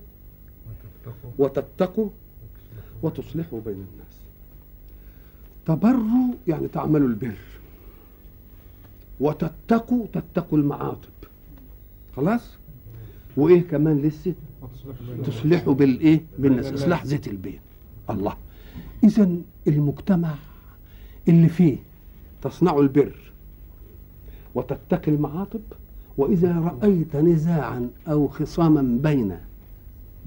وتتقوا. 1.38 2.10
وتصلحوا. 3.04 3.62
بين 3.62 3.74
الناس. 3.74 4.18
تبروا 5.66 6.34
يعني 6.48 6.68
تعملوا 6.68 7.08
البر. 7.08 7.38
وتتقوا 9.20 10.06
تتقوا 10.14 10.58
المعاطب. 10.58 11.18
خلاص؟ 12.16 12.42
وإيه 13.38 13.62
كمان 13.62 14.02
لسه؟ 14.02 14.34
تصلحوا 15.26 15.74
بالايه 15.74 16.22
بالناس 16.40 16.74
إصلاح 16.74 17.06
ذات 17.06 17.28
البين 17.28 17.60
الله. 18.10 18.38
اذا 19.04 19.30
المجتمع 19.68 20.36
اللي 21.28 21.50
فيه 21.50 21.78
تصنع 22.42 22.78
البر. 22.80 23.32
وتتقي 24.56 25.12
المعاطب. 25.12 25.62
وإذا 26.18 26.60
رأيت 26.60 27.16
نزاعا 27.16 27.90
أو 28.08 28.28
خصاما 28.28 28.82
بين 29.04 29.32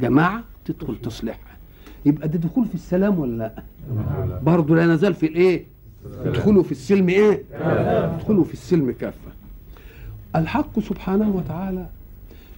جماعة 0.01 0.45
تدخل 0.65 0.97
تصلحها 1.01 1.57
يبقى 2.07 2.29
ده 2.29 2.39
دخول 2.39 2.67
في 2.67 2.75
السلام 2.75 3.19
ولا 3.19 3.37
لأ؟ 3.37 3.63
برضه 4.43 4.77
لا 4.77 4.87
نزال 4.87 5.15
في 5.15 5.27
الإيه؟ 5.27 5.65
ادخلوا 6.25 6.63
في 6.63 6.73
السلم 6.73 7.09
إيه؟ 7.09 7.43
ادخلوا 8.15 8.45
في 8.45 8.53
السلم 8.53 8.91
كافة. 9.01 9.31
الحق 10.37 10.81
سبحانه 10.81 11.31
وتعالى 11.37 11.87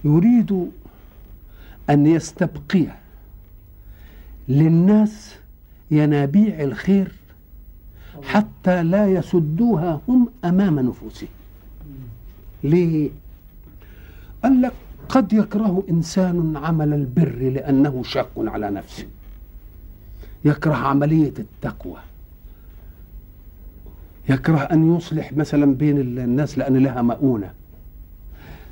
يريد 0.05 0.67
أن 1.89 2.07
يستبقي 2.07 2.85
للناس 4.49 5.35
ينابيع 5.91 6.63
الخير 6.63 7.11
حتى 8.23 8.83
لا 8.83 9.07
يسدوها 9.07 10.01
هم 10.07 10.27
أمام 10.45 10.79
نفوسهم. 10.79 11.29
ليه؟ 12.63 13.09
قال 14.43 14.61
لك 14.61 14.73
قد 15.09 15.33
يكره 15.33 15.83
إنسان 15.89 16.57
عمل 16.57 16.93
البر 16.93 17.51
لأنه 17.53 18.03
شاق 18.03 18.31
على 18.37 18.71
نفسه. 18.71 19.05
يكره 20.45 20.73
عملية 20.73 21.33
التقوى. 21.39 21.97
يكره 24.29 24.57
أن 24.57 24.95
يصلح 24.95 25.33
مثلا 25.33 25.75
بين 25.75 25.99
الناس 25.99 26.57
لأن 26.57 26.77
لها 26.77 27.01
مؤونة. 27.01 27.51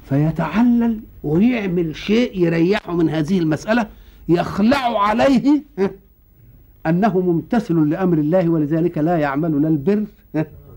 فيتعلل 0.10 1.00
ويعمل 1.24 1.96
شيء 1.96 2.40
يريحه 2.40 2.96
من 2.96 3.10
هذه 3.10 3.40
المسألة 3.40 3.88
يخلع 4.30 5.04
عليه 5.08 5.64
أنه 6.86 7.20
ممتثل 7.20 7.90
لأمر 7.90 8.18
الله 8.18 8.50
ولذلك 8.50 8.98
لا 8.98 9.18
يعمل 9.18 9.62
لا 9.62 9.68
البر 9.68 10.06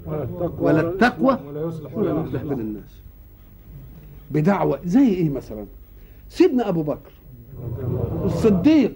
ولا 0.06 0.22
التقوى 0.22 0.56
ولا 0.58 0.80
التقوى 0.80 1.38
ولا 1.46 1.68
يصلح 1.68 1.96
ولا 1.96 2.12
ولا 2.12 2.28
يصلح 2.28 2.42
بين 2.42 2.60
الناس. 2.60 3.03
بدعوة. 4.30 4.78
زي 4.84 5.08
إيه 5.08 5.30
مثلا؟ 5.30 5.64
سيدنا 6.28 6.68
أبو 6.68 6.82
بكر 6.82 7.12
الصديق. 8.24 8.94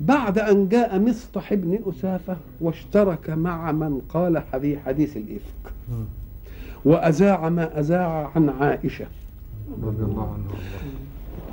بعد 0.00 0.38
أن 0.38 0.68
جاء 0.68 0.98
مصطح 0.98 1.54
بن 1.54 1.78
أسافة 1.86 2.36
واشترك 2.60 3.30
مع 3.30 3.72
من 3.72 4.00
قال 4.08 4.42
في 4.60 4.78
حديث 4.78 5.16
الإفك. 5.16 5.72
وأذاع 6.84 7.48
ما 7.48 7.80
أذاع 7.80 8.30
عن 8.34 8.48
عائشة. 8.48 9.06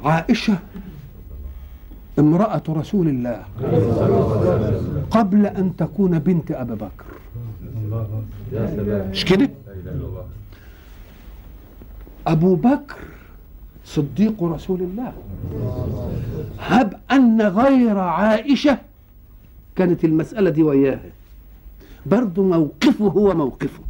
عائشة 0.04 0.58
امرأة 2.20 2.64
رسول 2.70 3.08
الله 3.08 3.44
قبل 5.12 5.46
أن 5.46 5.76
تكون 5.76 6.20
بنت 6.20 6.52
أبي 6.52 6.76
بكر. 6.76 7.06
مش 9.12 9.26
كده؟ 9.26 9.50
أبو 12.28 12.56
بكر 12.56 12.98
صديق 13.86 14.44
رسول 14.44 14.82
الله. 14.82 15.14
هب 16.60 17.00
أن 17.12 17.42
غير 17.42 17.98
عائشة 17.98 18.78
كانت 19.76 20.06
المسألة 20.06 20.50
دي 20.50 20.64
وياها. 20.64 21.12
برضو 22.06 22.44
موقفه 22.44 23.08
هو 23.08 23.34
موقفه. 23.34 23.84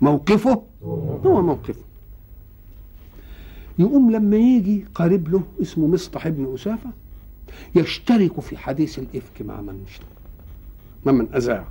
موقفه 0.00 0.62
هو 1.26 1.42
موقفه. 1.42 1.84
يقوم 3.78 4.10
لما 4.10 4.36
يجي 4.36 4.84
قريب 4.94 5.28
له 5.28 5.42
اسمه 5.62 5.86
مصطح 5.86 6.28
بن 6.28 6.54
أسافة 6.54 6.90
يشترك 7.74 8.40
في 8.40 8.56
حديث 8.56 8.98
الإفك 8.98 9.42
مع 9.42 9.60
من 9.60 9.84
اشترك 9.88 10.06
ممن 11.06 11.34
أذاع 11.34 11.64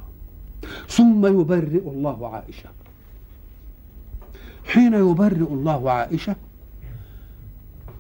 ثم 0.88 1.26
يبرئ 1.26 1.90
الله 1.90 2.28
عائشة. 2.28 2.70
حين 4.66 4.94
يبرئ 4.94 5.54
الله 5.54 5.92
عائشة 5.92 6.36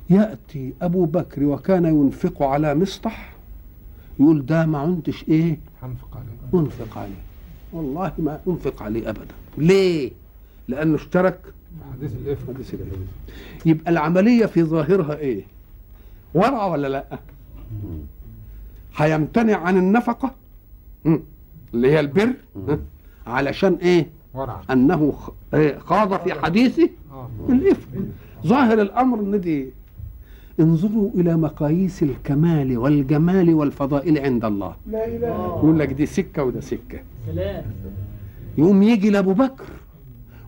يأتي 0.10 0.74
أبو 0.82 1.06
بكر 1.06 1.44
وكان 1.44 1.86
ينفق 1.86 2.44
على 2.44 2.76
مصطح 2.76 3.34
يقول 4.20 4.46
ده 4.46 4.66
ما 4.66 4.78
عندش 4.78 5.26
إيه؟ 5.30 5.60
حنفق 5.82 6.18
عليه. 6.18 6.62
أنفق 6.64 6.98
عليه. 6.98 7.24
والله 7.74 8.12
ما 8.18 8.40
أنفق 8.48 8.84
عليه 8.84 9.10
أبدا. 9.10 9.36
ليه؟ 9.58 10.12
لأنه 10.68 10.96
اشترك. 10.96 11.40
حديث 11.94 12.12
الإفك 12.16 12.54
حديث 12.54 12.74
الإفك. 12.74 12.98
يبقى 13.66 13.92
العملية 13.92 14.46
في 14.46 14.64
ظاهرها 14.64 15.16
إيه؟ 15.18 15.44
ورع 16.34 16.66
ولا 16.66 16.88
لأ؟ 16.88 17.20
هيمتنع 18.96 19.58
عن 19.58 19.78
النفقة. 19.78 20.36
اللي 21.74 21.92
هي 21.92 22.00
البر؟ 22.00 22.34
علشان 23.28 23.74
إيه؟ 23.74 24.08
ورع. 24.34 24.62
أنه 24.72 25.14
إيه؟ 25.54 25.78
خاض 25.78 26.20
في 26.20 26.34
حديثه 26.34 26.90
آه. 27.12 27.28
الإفك. 27.50 27.88
ظاهر 28.48 28.82
الأمر 28.82 29.20
ان 29.20 29.42
دي 29.42 29.70
انظروا 30.60 31.10
إلى 31.16 31.36
مقاييس 31.38 32.04
الكمال 32.04 32.78
والجمال 32.78 33.54
والفضائل 33.54 34.18
عند 34.18 34.46
الله. 34.46 34.76
لا 34.92 35.08
إله 35.08 35.28
يقول 35.28 35.80
لك 35.80 35.94
دي 35.94 36.06
سكة 36.06 36.44
وده 36.44 36.62
سكة. 36.62 37.00
سلام. 37.26 37.64
يقوم 38.58 38.84
يجي 38.84 39.10
لأبو 39.10 39.34
بكر. 39.34 39.66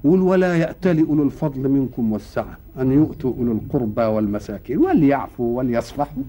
يقول 0.05 0.21
ولا 0.21 0.55
يأتل 0.55 1.05
أولو 1.05 1.23
الفضل 1.23 1.69
منكم 1.69 2.13
والسعة. 2.13 2.57
أن 2.79 2.91
يؤتوا 2.91 3.33
أولو 3.37 3.51
القربى 3.51 4.01
والمساكين 4.01 4.77
وليعفوا 4.77 5.57
وليصفحوا. 5.57 6.23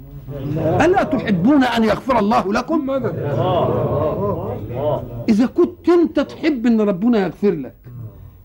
ألا 0.56 1.02
تحبون 1.02 1.64
أن 1.64 1.84
يغفر 1.84 2.18
الله 2.18 2.52
لكم؟ 2.52 2.90
إذا 5.28 5.46
كنت 5.46 5.88
أنت 5.88 6.20
تحب 6.20 6.66
أن 6.66 6.80
ربنا 6.80 7.18
يغفر 7.18 7.50
لك. 7.50 7.74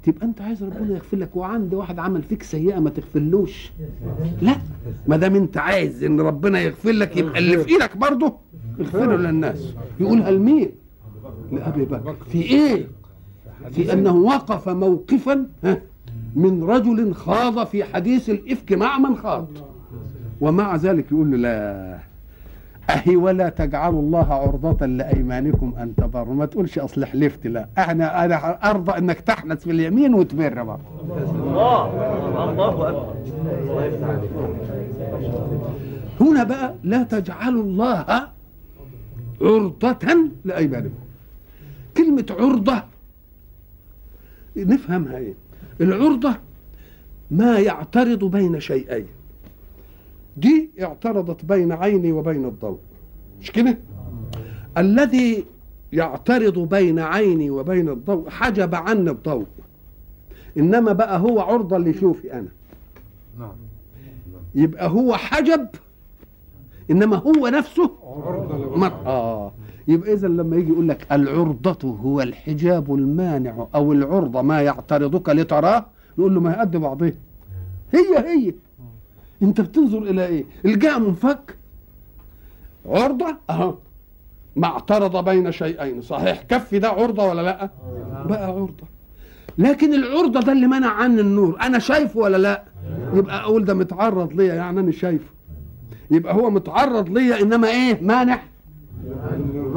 تبقى 0.03 0.25
أنت 0.25 0.41
عايز 0.41 0.63
ربنا 0.63 0.95
يغفر 0.95 1.17
لك 1.17 1.35
وعند 1.35 1.73
واحد 1.73 1.99
عمل 1.99 2.21
فيك 2.21 2.43
سيئة 2.43 2.79
ما 2.79 2.89
تغفرلوش. 2.89 3.71
لا. 4.41 4.55
ما 5.07 5.17
دام 5.17 5.35
أنت 5.35 5.57
عايز 5.57 6.03
أن 6.03 6.21
ربنا 6.21 6.61
يغفر 6.61 6.91
لك 6.91 7.17
يبقى 7.17 7.39
اللي 7.39 7.57
في 7.57 7.69
إيدك 7.69 7.97
برضه 7.97 8.33
اغفره 8.79 9.15
للناس. 9.15 9.73
يقولها 9.99 10.31
لمين؟ 10.31 10.71
لأبي 11.51 11.85
بكر. 11.85 12.15
في 12.31 12.41
إيه؟ 12.41 12.87
في 13.71 13.93
أنه 13.93 14.15
وقف 14.15 14.69
موقفا 14.69 15.45
من 16.35 16.63
رجل 16.63 17.13
خاض 17.13 17.65
في 17.67 17.83
حديث 17.83 18.29
الإفك 18.29 18.73
مع 18.73 18.97
من 18.97 19.15
خاض. 19.17 19.47
ومع 20.41 20.75
ذلك 20.75 21.11
يقول 21.11 21.31
له 21.31 21.37
لا 21.37 21.97
أهي 22.89 23.15
ولا 23.15 23.49
تجعلوا 23.49 24.01
الله 24.01 24.33
عرضة 24.33 24.85
لأيمانكم 24.85 25.73
أن 25.79 25.95
تبروا 25.95 26.33
ما 26.35 26.45
تقولش 26.45 26.79
اصل 26.79 27.05
حلفت 27.05 27.47
لا. 27.47 27.67
أنا 27.77 28.25
أنا 28.25 28.69
أرضى 28.69 28.97
إنك 28.97 29.19
تحنث 29.19 29.63
في 29.63 29.71
اليمين 29.71 30.13
وتبر 30.13 30.63
برضه 30.63 30.81
الله 31.35 31.85
الله 32.49 32.69
اكبر 32.69 33.05
هنا 36.21 36.43
بقى 36.43 36.73
لا 36.83 37.03
تجعلوا 37.03 37.63
الله 37.63 38.05
عرضة 39.41 39.97
لأيمانكم. 40.45 40.95
كلمة 41.97 42.25
عرضة 42.39 42.83
نفهمها 44.55 45.17
إيه؟ 45.17 45.33
العرضة 45.81 46.35
ما 47.31 47.59
يعترض 47.59 48.23
بين 48.25 48.59
شيئين. 48.59 49.05
دي 50.37 50.69
اعترضت 50.81 51.45
بين 51.45 51.71
عيني 51.71 52.11
وبين 52.11 52.45
الضوء. 52.45 52.79
مش 53.41 53.51
كده؟ 53.51 53.77
الذي 54.77 55.45
يعترض 55.93 56.59
بين 56.59 56.99
عيني 56.99 57.49
وبين 57.49 57.89
الضوء 57.89 58.29
حجب 58.29 58.75
عني 58.75 59.09
الضوء. 59.09 59.45
إنما 60.57 60.93
بقى 60.93 61.19
هو 61.19 61.39
عرضة 61.39 61.77
لشوفي 61.77 62.33
أنا. 62.33 62.47
نعم. 63.39 63.53
يبقى 64.55 64.89
هو 64.89 65.15
حجب 65.15 65.67
إنما 66.91 67.17
هو 67.17 67.47
نفسه 67.47 67.91
عرضة 68.03 68.75
مر... 68.77 69.51
يبقى 69.87 70.13
إذا 70.13 70.27
لما 70.27 70.55
يجي 70.55 70.71
يقول 70.71 70.87
لك 70.89 71.07
العرضة 71.11 71.89
هو 71.89 72.21
الحجاب 72.21 72.93
المانع 72.95 73.67
أو 73.75 73.93
العرضة 73.93 74.41
ما 74.41 74.61
يعترضك 74.61 75.29
لتراه 75.29 75.85
نقول 76.17 76.33
له 76.35 76.41
ما 76.41 76.51
هي 76.51 76.55
قد 76.59 76.75
هي 77.93 78.17
هي. 78.17 78.53
أنت 79.41 79.61
بتنظر 79.61 79.97
إلى 79.97 80.25
إيه؟ 80.25 80.45
الجاء 80.65 80.99
منفك. 80.99 81.55
عرضة؟ 82.85 83.37
أهو. 83.49 83.75
ما 84.55 84.67
اعترض 84.67 85.25
بين 85.25 85.51
شيئين. 85.51 86.01
صحيح 86.01 86.41
كف 86.41 86.75
ده 86.75 86.89
عرضة 86.89 87.23
ولا 87.29 87.41
لأ؟ 87.41 87.69
بقى 88.25 88.45
عرضة. 88.45 88.87
لكن 89.57 89.93
العرضة 89.93 90.39
ده 90.39 90.51
اللي 90.51 90.67
منع 90.67 90.87
عني 90.93 91.21
النور 91.21 91.57
أنا 91.61 91.79
شايفه 91.79 92.19
ولا 92.19 92.37
لأ؟ 92.37 92.63
يبقى 93.13 93.41
أقول 93.41 93.65
ده 93.65 93.73
متعرض 93.73 94.33
ليا 94.33 94.53
يعني 94.53 94.79
أنا 94.79 94.91
شايفه. 94.91 95.29
يبقى 96.11 96.33
هو 96.33 96.49
متعرض 96.49 97.09
ليا 97.09 97.41
إنما 97.41 97.67
إيه؟ 97.67 98.01
مانع. 98.01 98.39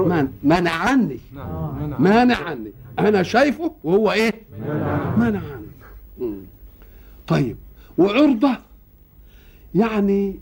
مانع 0.02 0.28
مانع 0.42 0.70
عني 0.70 1.18
نعم 1.34 1.82
منع 1.82 1.98
مانع 1.98 2.36
عني 2.36 2.70
أنا 2.98 3.22
شايفه 3.22 3.72
وهو 3.84 4.12
إيه؟ 4.12 4.32
مانع 5.18 5.40
عني. 5.40 6.36
طيب 7.26 7.56
وعرضة. 7.98 8.58
يعني 9.74 10.34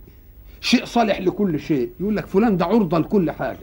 شيء 0.61 0.85
صالح 0.85 1.21
لكل 1.21 1.61
شيء. 1.61 1.91
يقول 2.01 2.17
لك 2.17 2.27
فلان 2.27 2.57
ده 2.57 2.65
عرضة 2.65 2.99
لكل 2.99 3.31
حاجة. 3.31 3.59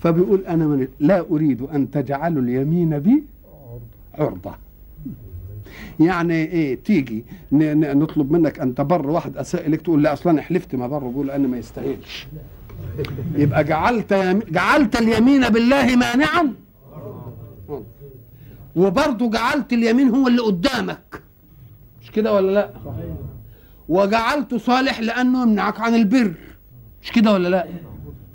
فبيقول 0.00 0.44
أنا 0.46 0.66
من 0.66 0.88
لا 1.00 1.20
أريد 1.30 1.62
أن 1.62 1.90
تجعلوا 1.90 2.42
اليمين 2.42 2.98
بي 2.98 3.22
عرضة. 4.14 4.54
يعني 6.00 6.34
إيه؟ 6.34 6.78
تيجي 6.84 7.24
نطلب 7.52 8.32
منك 8.32 8.60
أن 8.60 8.74
تبر 8.74 9.10
واحد 9.10 9.36
اساء 9.36 9.66
اليك 9.66 9.80
تقول 9.80 10.02
لا 10.02 10.12
أصلا 10.12 10.42
حلفت 10.42 10.74
ما 10.74 10.86
بر 10.86 10.98
بقول 10.98 11.30
أنا 11.30 11.48
ما 11.48 11.58
يستاهلش. 11.58 12.26
يبقى 13.34 13.64
جعلت. 13.64 14.12
جعلت 14.50 15.00
اليمين 15.00 15.48
بالله 15.48 15.96
مانعا؟ 15.96 16.52
وبرضه 18.76 19.30
جعلت 19.30 19.72
اليمين 19.72 20.08
هو 20.08 20.28
اللي 20.28 20.42
قدامك. 20.42 21.22
مش 22.02 22.10
كده 22.10 22.34
ولا 22.34 22.52
لا؟ 22.52 22.70
وجعلت 23.88 24.54
صالح 24.54 25.00
لأنه 25.00 25.42
يمنعك 25.42 25.80
عن 25.80 25.94
البر. 25.94 26.34
مش 27.02 27.12
كده 27.12 27.32
ولا 27.32 27.48
لا؟ 27.48 27.66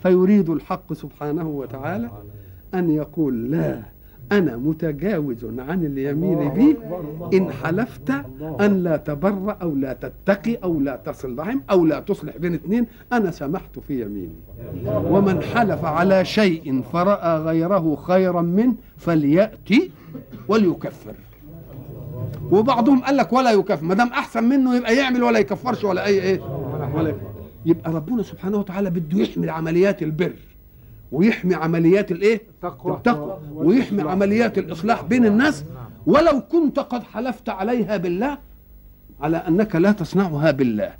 فيريد 0.03 0.49
الحق 0.49 0.93
سبحانه 0.93 1.47
وتعالى 1.47 2.11
أن 2.73 2.89
يقول 2.89 3.51
لا 3.51 3.81
أنا 4.31 4.57
متجاوز 4.57 5.45
عن 5.59 5.85
اليمين 5.85 6.49
بي. 6.49 6.77
إن 7.37 7.51
حلفت 7.51 8.09
أن 8.61 8.83
لا 8.83 8.97
تبر 8.97 9.55
أو 9.61 9.75
لا 9.75 9.93
تتقي 9.93 10.55
أو 10.55 10.79
لا 10.79 10.95
تصل 10.95 11.39
رحم 11.39 11.59
أو 11.71 11.85
لا 11.85 11.99
تصلح 11.99 12.37
بين 12.37 12.53
اثنين 12.53 12.85
أنا 13.13 13.31
سمحت 13.31 13.79
في 13.79 14.01
يميني. 14.01 14.35
ومن 14.85 15.41
حلف 15.41 15.85
على 15.85 16.25
شيء 16.25 16.81
فرأى 16.81 17.39
غيره 17.39 17.95
خيرا 17.95 18.41
منه 18.41 18.73
فليأتي 18.97 19.91
وليكفر. 20.47 21.15
وبعضهم 22.51 22.99
قال 22.99 23.17
لك 23.17 23.33
ولا 23.33 23.51
يكفر 23.51 23.85
ما 23.85 23.93
دام 23.93 24.07
أحسن 24.07 24.43
منه 24.43 24.75
يبقى 24.75 24.95
يعمل 24.95 25.23
ولا 25.23 25.39
يكفرش 25.39 25.83
ولا 25.83 26.05
أي 26.05 26.21
إيه. 26.21 26.41
ولا 26.93 27.15
يبقى 27.65 27.91
ربنا 27.91 28.23
سبحانه 28.23 28.57
وتعالى 28.57 28.89
بده 28.89 29.19
يحمي 29.19 29.49
عمليات 29.49 30.03
البر. 30.03 30.33
ويحمي 31.11 31.55
عمليات 31.55 32.11
الايه؟ 32.11 32.41
التقوى. 32.49 32.93
التقوى. 32.93 33.37
ويحمي 33.53 34.01
عمليات 34.01 34.57
الإصلاح 34.57 35.03
بين 35.03 35.25
الناس 35.25 35.63
ولو 36.05 36.41
كنت 36.51 36.79
قد 36.79 37.03
حلفت 37.03 37.49
عليها 37.49 37.97
بالله 37.97 38.37
على 39.21 39.37
أنك 39.37 39.75
لا 39.75 39.91
تصنعها 39.91 40.51
بالله. 40.51 40.91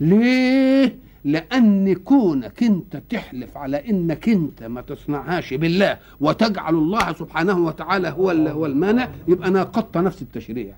ليه؟ 0.00 0.96
لأن 1.24 1.94
كونك 1.94 2.62
أنت 2.62 2.96
تحلف 3.10 3.56
على 3.56 3.90
إنك 3.90 4.28
أنت 4.28 4.62
ما 4.62 4.80
تصنعهاش 4.80 5.54
بالله 5.54 5.98
وتجعل 6.20 6.74
الله 6.74 7.12
سبحانه 7.12 7.58
وتعالى 7.66 8.08
هو 8.08 8.30
هو 8.30 8.66
المانع 8.66 9.08
يبقى 9.28 9.50
ناقضت 9.50 9.96
نفس 9.96 10.22
التشريع. 10.22 10.74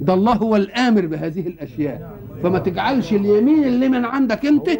ده 0.00 0.14
الله 0.14 0.32
هو 0.32 0.56
الآمر 0.56 1.06
بهذه 1.06 1.46
الأشياء. 1.46 2.18
فما 2.42 2.58
تجعلش 2.58 3.12
اليمين 3.12 3.64
اللي 3.64 3.88
من 3.88 4.04
عندك 4.04 4.46
أنت 4.46 4.70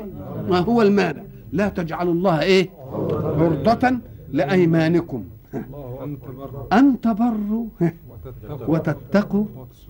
ما 0.49 0.59
هو 0.59 0.83
المانع. 0.83 1.23
لا 1.53 1.69
تجعلوا 1.69 2.13
الله 2.15 2.43
إيه؟ 2.43 2.69
أنت 6.05 6.25
بر 6.29 6.67
أن 6.73 7.01
تبروا 7.01 7.67
وتتقوا 8.69 9.45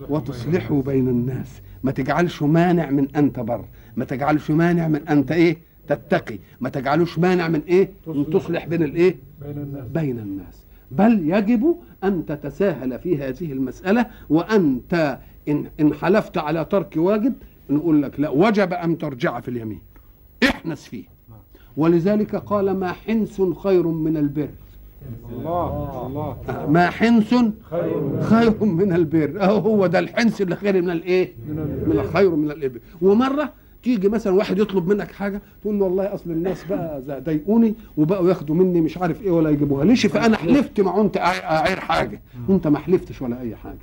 وتصلحوا 0.08 0.82
بين 0.82 1.08
الناس. 1.08 1.60
ما 1.84 1.92
تجعلش 1.92 2.42
مانع 2.42 2.90
من 2.90 3.16
أن 3.16 3.32
تبر. 3.32 3.64
ما 3.96 4.04
تجعلش 4.04 4.50
مانع 4.50 4.88
من 4.88 5.08
أن 5.08 5.26
ت- 5.26 5.32
إيه؟ 5.32 5.56
تتقي. 5.88 6.38
ما 6.60 6.68
تجعلوش 6.68 7.18
مانع 7.18 7.48
من 7.48 7.60
إيه؟ 7.68 7.90
من 8.06 8.30
تصلح 8.30 8.66
بين 8.66 8.82
الإيه؟ 8.82 9.16
بين 9.94 10.18
الناس. 10.18 10.66
بل 10.90 11.30
يجب 11.30 11.76
أن 12.04 12.26
تتساهل 12.26 12.98
في 12.98 13.18
هذه 13.18 13.52
المسألة 13.52 14.06
وأنت 14.30 15.18
ان 15.48 15.66
ان 15.80 15.94
حلفت 15.94 16.38
على 16.38 16.64
ترك 16.64 16.94
واجب 16.96 17.34
نقول 17.70 18.02
لك 18.02 18.20
لا 18.20 18.28
وجب 18.28 18.72
أن 18.72 18.98
ترجع 18.98 19.40
في 19.40 19.48
اليمين. 19.48 19.80
احنس 20.48 20.84
فيه. 20.84 21.04
ولذلك 21.76 22.36
قال 22.36 22.76
ما 22.78 22.92
حنس 22.92 23.42
خير 23.62 23.86
من 23.86 24.16
البر. 24.16 24.48
الله 25.32 26.06
الله. 26.06 26.36
ما 26.70 26.90
حنس 26.90 27.34
خير 28.20 28.64
من 28.64 28.92
البر. 28.92 29.42
أهو 29.42 29.58
هو 29.58 29.86
ده 29.86 29.98
الحنس 29.98 30.42
اللي 30.42 30.56
خير 30.56 30.82
من 30.82 30.90
الإيه؟ 30.90 31.32
من 31.86 31.92
الخير 31.92 32.30
من 32.36 32.50
الإبر. 32.50 32.78
ومرة 33.02 33.52
تيجي 33.82 34.08
مثلا 34.08 34.34
واحد 34.34 34.58
يطلب 34.58 34.88
منك 34.88 35.12
حاجة 35.12 35.42
تقول 35.62 35.78
له 35.78 35.84
والله 35.84 36.14
أصل 36.14 36.30
الناس 36.30 36.64
بقى 36.64 37.02
ضايقوني 37.20 37.74
وبقوا 37.96 38.28
ياخدوا 38.28 38.54
مني 38.54 38.80
مش 38.80 38.98
عارف 38.98 39.22
إيه 39.22 39.30
ولا 39.30 39.50
يجيبوها. 39.50 39.84
ليش؟ 39.84 40.06
فأنا 40.06 40.36
حلفت 40.36 40.80
ما 40.80 40.90
كنت 40.90 41.16
أعير 41.16 41.80
حاجة. 41.80 42.20
وانت 42.48 42.66
ما 42.66 42.78
حلفتش 42.78 43.22
ولا 43.22 43.40
أي 43.40 43.56
حاجة. 43.56 43.78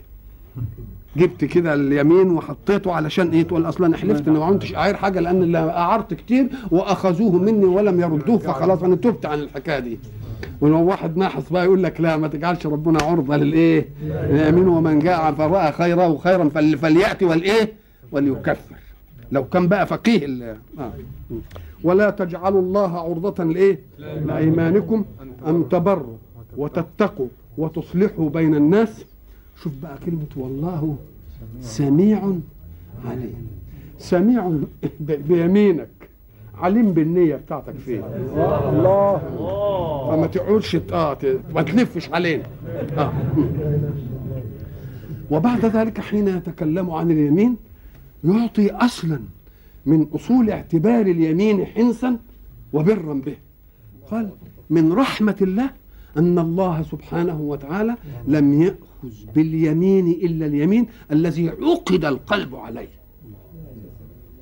جبت 1.17 1.45
كده 1.45 1.73
اليمين 1.73 2.31
وحطيته 2.31 2.91
علشان 2.93 3.29
إيه 3.29 3.43
تقول 3.43 3.69
أصلا 3.69 3.87
أنا 3.87 3.97
حلفت 3.97 4.27
ان 4.27 4.33
ما 4.33 4.49
كنتش 4.49 4.75
اعير 4.75 4.95
حاجة 4.95 5.19
لأن 5.19 5.43
اللي 5.43 5.57
أعرت 5.57 6.13
كتير 6.13 6.47
وأخذوه 6.71 7.31
مني 7.31 7.65
ولم 7.65 7.99
يردوه 8.01 8.37
فخلاص 8.37 8.83
أنا 8.83 8.95
تبت 8.95 9.25
عن 9.25 9.39
الحكاية 9.39 9.79
دي 9.79 9.99
ولو 10.61 10.85
واحد 10.85 11.17
ناحص 11.17 11.49
بقى 11.49 11.65
يقول 11.65 11.83
لك 11.83 12.01
لا 12.01 12.17
ما 12.17 12.27
تجعلش 12.27 12.65
ربنا 12.67 12.99
عرضة 13.03 13.37
للإيه؟ 13.37 13.89
لليمين 14.03 14.67
ومن 14.67 14.99
جاء 14.99 15.31
فرأى 15.33 15.71
خيره 15.71 16.17
خيرا 16.17 16.49
فل- 16.49 16.77
فليأتي 16.77 17.25
والإيه؟ 17.25 17.73
وليكفر 18.11 18.75
لو 19.31 19.43
كان 19.43 19.67
بقى 19.67 19.87
فقيه 19.87 20.25
ال- 20.25 20.55
آه. 20.79 20.91
ولا 21.83 22.09
تجعلوا 22.09 22.61
الله 22.61 22.99
عرضة 22.99 23.43
لإيه؟ 23.43 23.79
لأيمانكم 23.99 25.05
أن 25.47 25.69
تبروا 25.69 26.17
وتتقوا 26.57 27.27
وتصلحوا 27.57 28.29
بين 28.29 28.55
الناس 28.55 29.05
شوف 29.63 29.73
بقى 29.83 29.97
كلمة 30.05 30.25
والله. 30.35 30.95
سميع 31.61 32.17
عليم. 33.05 33.47
سميع 33.97 34.51
بيمينك. 34.99 35.89
عليم 36.57 36.93
بالنية 36.93 37.35
بتاعتك 37.35 37.73
فين؟ 37.73 38.03
الله. 38.69 39.21
فما 40.09 40.27
تقعدش 40.27 40.75
آه 40.75 41.17
ما 41.55 41.61
تلفش 41.61 42.09
علينا. 42.09 42.43
آه. 42.97 43.13
وبعد 45.31 45.65
ذلك 45.65 45.99
حين 46.01 46.27
يتكلم 46.27 46.91
عن 46.91 47.11
اليمين 47.11 47.55
يعطي 48.23 48.71
أصلا 48.71 49.19
من 49.85 50.07
أصول 50.15 50.49
اعتبار 50.49 51.01
اليمين 51.01 51.65
حنسا 51.65 52.17
وبرا 52.73 53.13
به. 53.13 53.35
قال 54.11 54.29
من 54.69 54.93
رحمة 54.93 55.35
الله 55.41 55.69
أن 56.17 56.39
الله 56.39 56.83
سبحانه 56.91 57.41
وتعالى 57.41 57.95
لم 58.27 58.61
يأخذ 58.61 59.25
باليمين 59.35 60.07
إلا 60.07 60.45
اليمين 60.45 60.87
الذي 61.11 61.49
عقد 61.49 62.05
القلب 62.05 62.55
عليه. 62.55 62.89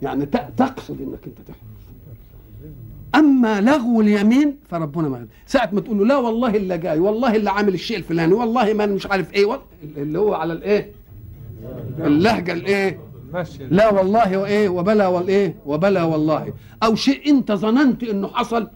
يعني 0.02 0.26
تقصد 0.58 1.02
إنك 1.02 1.20
أنت 1.28 1.38
تحلف 1.48 1.62
أما 3.16 3.62
لغو 3.62 4.02
اليمين 4.02 4.56
فربنا 4.70 5.10
ما 5.10 5.28
ساعة 5.46 5.70
ما 5.74 5.82
تقول 5.82 5.98
له 6.00 6.06
لا 6.06 6.18
والله 6.18 6.56
اللي 6.56 6.78
جاي 6.78 7.00
والله 7.00 7.36
اللي 7.36 7.50
عامل 7.50 7.74
الشيء 7.74 7.98
الفلاني 7.98 8.34
والله 8.34 8.74
ما 8.74 8.86
مش 8.86 9.08
عارف 9.08 9.34
إيه 9.34 9.60
اللي 9.98 10.20
هو 10.20 10.34
على 10.34 10.54
الإيه؟ 10.54 10.92
اللهجة 12.00 12.54
الإيه؟ 12.54 13.00
لا 13.60 13.90
والله 13.94 14.38
وإيه؟ 14.38 14.70
وبلا 14.70 15.08
والإيه؟ 15.08 15.56
وبلا 15.66 16.04
والله. 16.04 16.54
أو 16.84 16.96
شيء 16.96 17.30
انت 17.30 17.52
ظننت 17.52 18.04
إنه 18.04 18.28
حصل 18.28 18.68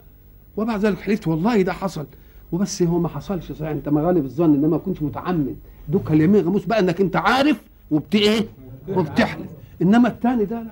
وبعد 0.58 0.80
ذلك 0.86 1.00
حلفت 1.00 1.28
والله 1.28 1.62
ده 1.62 1.74
حصل. 1.74 2.06
وبس 2.52 2.84
هو 2.84 3.00
ما 3.00 3.08
حصلش 3.08 3.52
صحيح. 3.52 3.70
انت 3.70 3.90
مغالب 3.90 4.26
الظن 4.26 4.54
إنما 4.54 4.68
ما 4.68 4.78
كنتش 4.78 5.02
متعمد. 5.02 5.56
دوك 5.90 6.12
اليمين 6.12 6.46
غموس 6.46 6.66
بقى 6.66 6.80
إنك 6.80 7.02
أنت 7.02 7.16
عارف 7.16 7.62
وبت 7.92 8.16
إيه؟ 8.16 8.48
وبتحلف. 8.90 9.48
إنما 9.82 10.08
الثاني 10.08 10.46
ده 10.46 10.62
لا. 10.62 10.72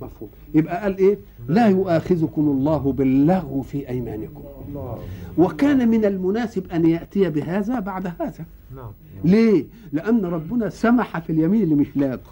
مفهوم. 0.00 0.28
يبقى 0.54 0.82
قال 0.82 0.98
إيه؟ 0.98 1.18
لا 1.48 1.66
يؤاخذكم 1.68 2.42
الله 2.42 2.92
باللغو 2.92 3.62
في 3.62 3.88
أيمانكم. 3.88 4.42
وكان 5.38 5.88
من 5.88 6.04
المناسب 6.04 6.70
أن 6.72 6.86
يأتي 6.86 7.30
بهذا 7.30 7.80
بعد 7.80 8.06
هذا. 8.06 8.44
نعم. 8.76 8.92
ليه؟ 9.24 9.64
لأن 9.92 10.24
ربنا 10.24 10.68
سمح 10.68 11.18
في 11.18 11.30
اليمين 11.30 11.62
اللي 11.62 11.74
مش 11.74 11.86
لاقه. 11.96 12.30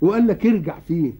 وقال 0.00 0.26
لك 0.26 0.46
ارجع 0.46 0.78
فيه. 0.88 1.12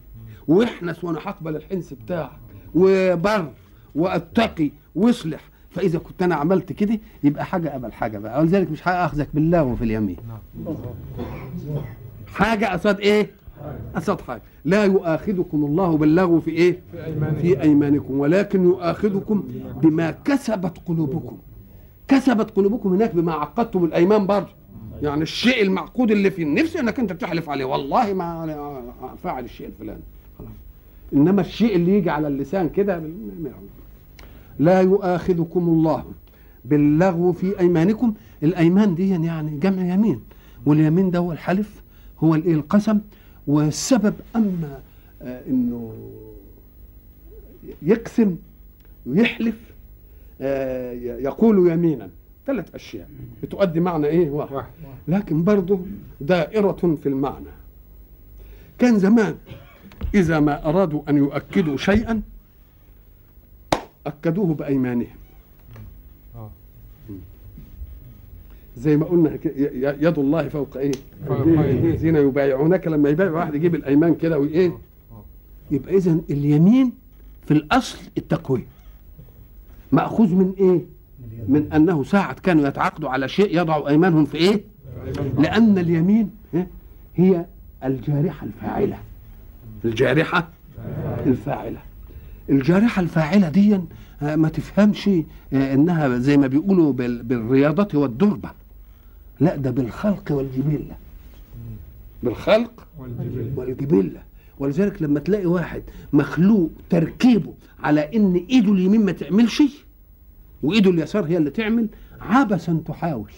واحنس 0.49 1.05
وأنا 1.05 1.19
هقبل 1.23 1.57
الحنس 1.57 1.93
بتاعك. 1.93 2.31
وبر. 2.75 3.51
واتقي. 3.95 4.71
واصلح. 4.95 5.41
فإذا 5.75 5.99
كنت 5.99 6.23
أنا 6.23 6.35
عملت 6.35 6.73
كده 6.73 6.99
يبقى 7.25 7.45
حاجة 7.45 7.69
قبل 7.69 7.93
حاجة 7.93 8.19
بقى. 8.19 8.41
ولذلك 8.41 8.71
مش 8.71 8.89
هأخذك 8.89 9.29
بالله 9.35 9.75
في 9.75 9.85
اليمين. 9.85 10.17
حاجة 12.27 12.67
قصاد 12.67 13.01
إيه؟ 13.01 13.31
قصاد 13.97 14.21
حاجة. 14.21 14.43
لا 14.65 14.85
يؤاخذكم 14.85 15.65
الله 15.65 15.97
باللغو 15.97 16.41
في 16.41 16.51
إيه؟ 16.51 16.79
في 17.41 17.63
أيمانكم 17.63 18.19
ولكن 18.19 18.65
يؤاخذكم 18.65 19.45
بما 19.83 20.11
كسبت 20.11 20.79
قلوبكم. 20.87 21.39
كسبت 22.09 22.51
قلوبكم 22.51 22.93
هناك 22.93 23.15
بما 23.15 23.33
عقدتم 23.33 23.85
الأيمان 23.85 24.27
برضه. 24.27 24.49
يعني 25.03 25.23
الشيء 25.23 25.63
المعقود 25.63 26.11
اللي 26.11 26.31
في 26.31 26.43
النفس 26.43 26.77
إنك 26.77 26.99
أنت 27.01 27.13
تحلف 27.13 27.51
عليه. 27.51 27.65
والله 27.65 28.15
ما 28.15 28.83
فاعل 29.23 29.45
الشيء 29.45 29.67
الفلاني. 29.67 30.03
خلاص. 30.39 30.49
إنما 31.15 31.41
الشيء 31.41 31.77
اللي 31.77 31.99
يجي 31.99 32.11
على 32.11 32.29
اللسان 32.29 32.69
كده 32.69 33.03
لا 34.59 34.81
يؤاخذكم 34.81 35.61
الله 35.69 36.05
باللغو 36.65 37.33
في 37.33 37.59
أيمانكم. 37.61 38.15
الأيمان 38.43 38.95
دي 38.95 39.09
يعني 39.11 39.59
جمع 39.59 39.95
يمين 39.95 40.21
واليمين 40.67 41.11
ده 41.11 41.19
هو 41.19 41.33
الحلف 41.33 41.83
هو 42.19 42.35
الايه 42.35 42.55
القسم. 42.55 42.99
والسبب 43.47 44.15
أما 44.37 44.81
آه 45.23 45.43
إنه 45.49 45.93
يقسم 47.83 48.37
ويحلف 49.07 49.57
آه 50.41 50.93
يقول 50.93 51.71
يمينا. 51.71 52.11
ثلاث 52.47 52.75
أشياء. 52.75 53.09
بتؤدي 53.43 53.81
معنى 53.81 54.07
إيه؟ 54.07 54.31
واحد. 54.31 54.53
واحد. 54.53 54.69
لكن 55.09 55.45
برضه 55.45 55.81
دائرة 56.21 56.97
في 57.03 57.09
المعنى. 57.09 57.47
كان 58.79 58.99
زمان 58.99 59.35
إذا 60.15 60.41
ما 60.41 60.69
أرادوا 60.69 61.03
أن 61.09 61.17
يؤكدوا 61.17 61.77
شيئا 61.77 62.21
أكدوه 64.07 64.55
بأيمانهم. 64.55 65.07
آه. 66.37 66.51
زي 68.77 68.97
ما 68.97 69.05
قلنا 69.07 69.39
يد 70.01 70.19
الله 70.19 70.49
فوق 70.49 70.77
إيه؟ 70.77 70.93
الذين 71.31 72.17
يبايعونك. 72.17 72.87
لما 72.87 73.09
يبايع 73.09 73.31
واحد 73.31 73.55
يجيب 73.55 73.75
الأيمان 73.75 74.15
كده 74.15 74.39
وايه؟ 74.39 74.79
يبقى 75.71 75.97
اذا 75.97 76.19
اليمين 76.31 76.93
في 77.47 77.55
الأصل 77.55 77.99
التقويه 78.19 78.67
مأخوذ 79.93 80.35
من 80.35 80.55
إيه؟ 80.59 80.81
من 81.49 81.73
أنه 81.73 82.05
ساعة 82.05 82.33
كانوا 82.41 82.69
يتعاقدوا 82.69 83.09
على 83.11 83.29
شيء 83.29 83.59
يضعوا 83.61 83.89
أيمانهم 83.89 84.25
في 84.25 84.37
إيه؟ 84.37 84.61
لأن 85.39 85.79
اليمين 85.79 86.31
ها، 86.55 86.67
هي 87.17 87.45
الجارحة 87.85 88.47
الفاعلة. 88.47 88.99
الجارحة 89.85 90.49
الفاعلة. 91.27 91.79
الجارحة 92.53 93.03
الفاعلة 93.03 93.49
دي 93.49 93.81
آه، 94.23 94.37
ما 94.37 94.49
تفهمش 94.49 95.09
آه، 95.53 95.75
إنها 95.75 96.19
زي 96.19 96.37
ما 96.37 96.47
بيقولوا 96.47 96.93
بال- 96.93 97.23
بالرياضه 97.23 97.99
والدربه 97.99 98.51
لا 99.41 99.57
ده 99.57 99.71
بالخلق 99.71 100.33
والجبلة. 100.33 100.97
بالخلق 102.23 102.87
والجبل 102.99 103.53
والجبلة. 103.57 104.23
ولذلك 104.59 105.03
لما 105.03 105.21
تلاقي 105.21 105.47
واحد 105.47 105.83
مخلوق 106.13 106.71
تركيبه 106.91 107.55
على 107.83 108.17
إن 108.17 108.35
إيده 108.51 108.73
اليمين 108.73 109.05
ما 109.05 109.13
تعملش 109.13 109.63
وإيده 110.63 110.91
اليسار 110.91 111.25
هي 111.27 111.37
اللي 111.37 111.51
تعمل 111.51 111.87
عبثا 112.21 112.83
تحاول. 112.87 113.31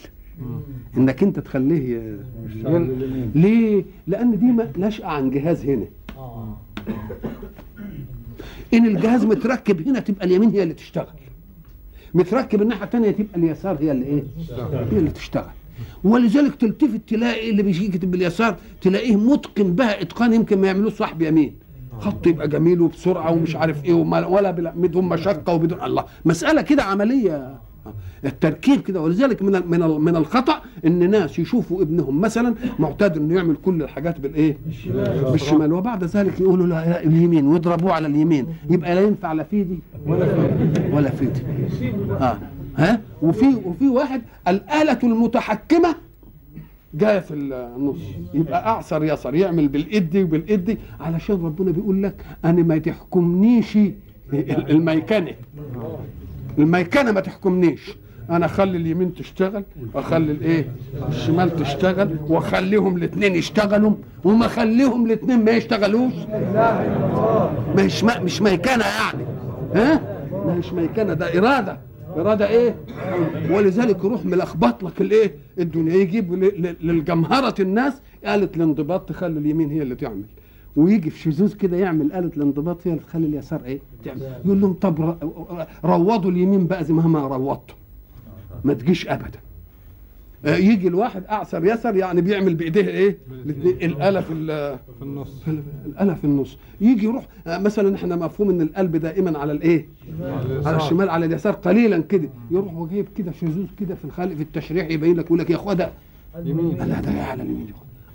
إنك 0.96 1.22
أنت 1.22 1.38
تخليه 1.40 1.96
ين- 2.54 3.30
ليه؟ 3.34 3.84
لأن 4.06 4.38
دي 4.38 4.44
ما 4.44 4.72
نشأة 4.78 5.06
عن 5.06 5.30
جهاز 5.30 5.64
هنا. 5.64 5.86
إن 8.74 8.86
الجهاز 8.86 9.24
متركب 9.24 9.88
هنا 9.88 10.00
تبقى 10.00 10.26
اليمين 10.26 10.50
هي 10.50 10.62
اللي 10.62 10.74
تشتغل. 10.74 11.06
متركب 12.14 12.62
الناحية 12.62 12.84
الثانية 12.84 13.10
تبقى 13.10 13.36
اليسار 13.38 13.76
هي 13.80 13.92
اللي 13.92 14.06
إيه؟ 14.06 14.24
هي 14.92 14.98
اللي 14.98 15.10
تشتغل. 15.10 15.50
ولذلك 16.04 16.54
تلتفت 16.54 17.00
تلاقي 17.08 17.50
اللي 17.50 17.62
بيجي 17.62 17.84
يكتب 17.84 18.10
باليسار 18.10 18.56
تلاقيه 18.80 19.16
متقن 19.16 19.74
بها 19.74 20.02
إتقان 20.02 20.32
يمكن 20.32 20.58
ما 20.58 20.66
يعملوش 20.66 20.92
صاحب 20.92 21.22
يمين. 21.22 21.56
خط 22.00 22.26
يبقى 22.26 22.48
جميل 22.48 22.80
وبسرعة 22.80 23.30
ومش 23.32 23.56
عارف 23.56 23.84
إيه 23.84 23.92
ولا 23.94 24.50
بدون 24.50 25.04
مشقة 25.04 25.52
وبدون 25.54 25.82
الله. 25.82 26.04
مسألة 26.24 26.62
كده 26.62 26.82
عملية. 26.82 27.58
التركيب 28.24 28.80
كده. 28.80 29.00
ولذلك 29.02 29.42
من 29.42 29.52
من 29.66 29.80
من 29.80 30.16
الخطأ 30.16 30.60
إن 30.86 31.10
ناس 31.10 31.38
يشوفوا 31.38 31.82
ابنهم 31.82 32.20
مثلا 32.20 32.54
معتاد 32.78 33.16
إنه 33.16 33.34
يعمل 33.34 33.56
كل 33.64 33.82
الحاجات 33.82 34.20
بالإيه؟ 34.20 34.56
بالشمال. 35.32 35.72
وبعد 35.72 36.04
ذلك 36.04 36.40
يقولوا 36.40 36.66
لا 36.66 36.74
لا 36.90 37.02
اليمين 37.04 37.46
ويضربوه 37.46 37.92
على 37.92 38.06
اليمين. 38.06 38.46
يبقى 38.70 38.94
لا 38.94 39.00
ينفع 39.00 39.32
لا 39.32 39.42
في 39.42 39.62
دي 39.64 39.78
ولا 40.92 41.10
في 41.10 41.26
دي 41.26 41.40
آه. 42.10 42.38
ها؟ 42.76 43.00
وفي 43.22 43.46
وفي 43.64 43.88
واحد 43.88 44.22
الآلة 44.48 44.98
المتحكمة 45.02 45.94
جاية 46.94 47.18
في 47.18 47.34
النص. 47.34 47.98
يبقى 48.34 48.66
أعصر 48.66 49.04
يسر 49.04 49.34
يعمل 49.34 49.68
بالإيد 49.68 50.16
وبالإيد 50.16 50.64
دي. 50.64 50.78
علشان 51.00 51.44
ربنا 51.44 51.70
بيقول 51.70 52.02
لك 52.02 52.14
أنا 52.44 52.62
ما 52.62 52.78
تحكمنيش 52.78 53.78
الميكنه 54.70 55.32
الميكنه 56.58 57.12
ما 57.12 57.20
تحكمنيش. 57.20 57.96
أنا 58.30 58.46
أخلي 58.46 58.76
اليمين 58.76 59.14
تشتغل 59.14 59.64
واخلي 59.94 60.32
الإيه؟ 60.32 60.68
الشمال 61.08 61.56
تشتغل 61.56 62.16
وأخليهم 62.28 62.96
الاثنين 62.96 63.34
يشتغلوا. 63.34 63.92
وما 64.24 64.46
أخليهم 64.46 65.06
الاثنين 65.06 65.44
ما 65.44 65.50
يشتغلوش. 65.50 66.12
مش 67.76 68.04
ما 68.04 68.18
مش 68.20 68.42
ميكنه 68.42 68.84
يعني. 68.84 69.24
ها؟ 69.74 70.00
مش 70.58 70.72
ميكنه 70.72 71.14
ده 71.14 71.38
إرادة. 71.38 71.78
إرادة 72.16 72.48
إيه؟ 72.48 72.74
ولذلك 73.50 74.04
يروح 74.04 74.24
ملخبط 74.24 74.82
لك 74.84 75.00
الإيه؟ 75.00 75.34
الدنيا. 75.58 75.94
يجيب 75.94 76.34
ل- 76.34 76.44
ل- 76.62 76.76
للجمهرة 76.86 77.54
الناس 77.60 77.92
آلة 78.24 78.48
الانضباط 78.56 79.08
تخلي 79.08 79.38
اليمين 79.40 79.70
هي 79.70 79.82
اللي 79.82 79.94
تعمل. 79.94 80.24
ويجي 80.76 81.10
في 81.10 81.18
شذوذ 81.18 81.54
كده 81.54 81.76
يعمل 81.76 82.12
آلة 82.12 82.30
الانضباط 82.36 82.78
هي 82.86 82.92
اللي 82.92 83.02
تخلي 83.04 83.26
اليسار 83.26 83.64
إيه؟ 83.64 83.78
تعمل. 84.04 84.22
يقول 84.44 84.60
لهم 84.60 84.72
طب 84.72 85.16
روضوا 85.84 86.30
اليمين 86.30 86.66
بقى 86.66 86.84
زي 86.84 86.92
ما 86.94 87.02
ما 87.02 87.26
روضتوا. 87.26 87.76
ما 88.64 88.74
تجيش 88.74 89.08
ابدا. 89.08 89.38
آه، 90.44 90.56
يجي 90.56 90.88
الواحد 90.88 91.24
اعسر 91.24 91.64
يسر 91.64 91.96
يعني 91.96 92.20
بيعمل 92.20 92.54
بإيديه 92.54 92.88
إيه؟ 92.88 93.18
الاله 93.82 94.20
في 94.20 94.32
ال- 94.32 94.78
في 94.98 95.02
النص. 95.02 95.42
الاله 95.86 96.14
في 96.14 96.24
النص. 96.24 96.58
يجي 96.80 97.04
يروح 97.06 97.26
آه، 97.46 97.58
مثلا 97.58 97.94
إحنا 97.96 98.16
مفهوم 98.16 98.50
إن 98.50 98.60
القلب 98.60 98.96
دائما 98.96 99.38
على 99.38 99.52
الإيه؟ 99.52 99.86
على 100.64 100.76
الشمال 100.76 101.08
على 101.10 101.26
اليسار 101.26 101.52
قليلا 101.54 101.98
كده. 101.98 102.28
يروح 102.50 102.74
وجايب 102.74 103.06
كده 103.16 103.32
شذوذ 103.32 103.66
كده 103.80 103.94
في 103.94 104.04
الخلق 104.04 104.34
في 104.34 104.42
التشريح 104.42 104.90
يبين 104.90 105.16
لك 105.16 105.24
يقول 105.26 105.38
لك 105.38 105.50
يا 105.50 105.56
اخويا 105.56 105.74
ده. 105.74 105.90
يمين. 106.44 106.76
لا 106.78 107.00
ده 107.00 107.10
على 107.22 107.42
اليمين 107.42 107.66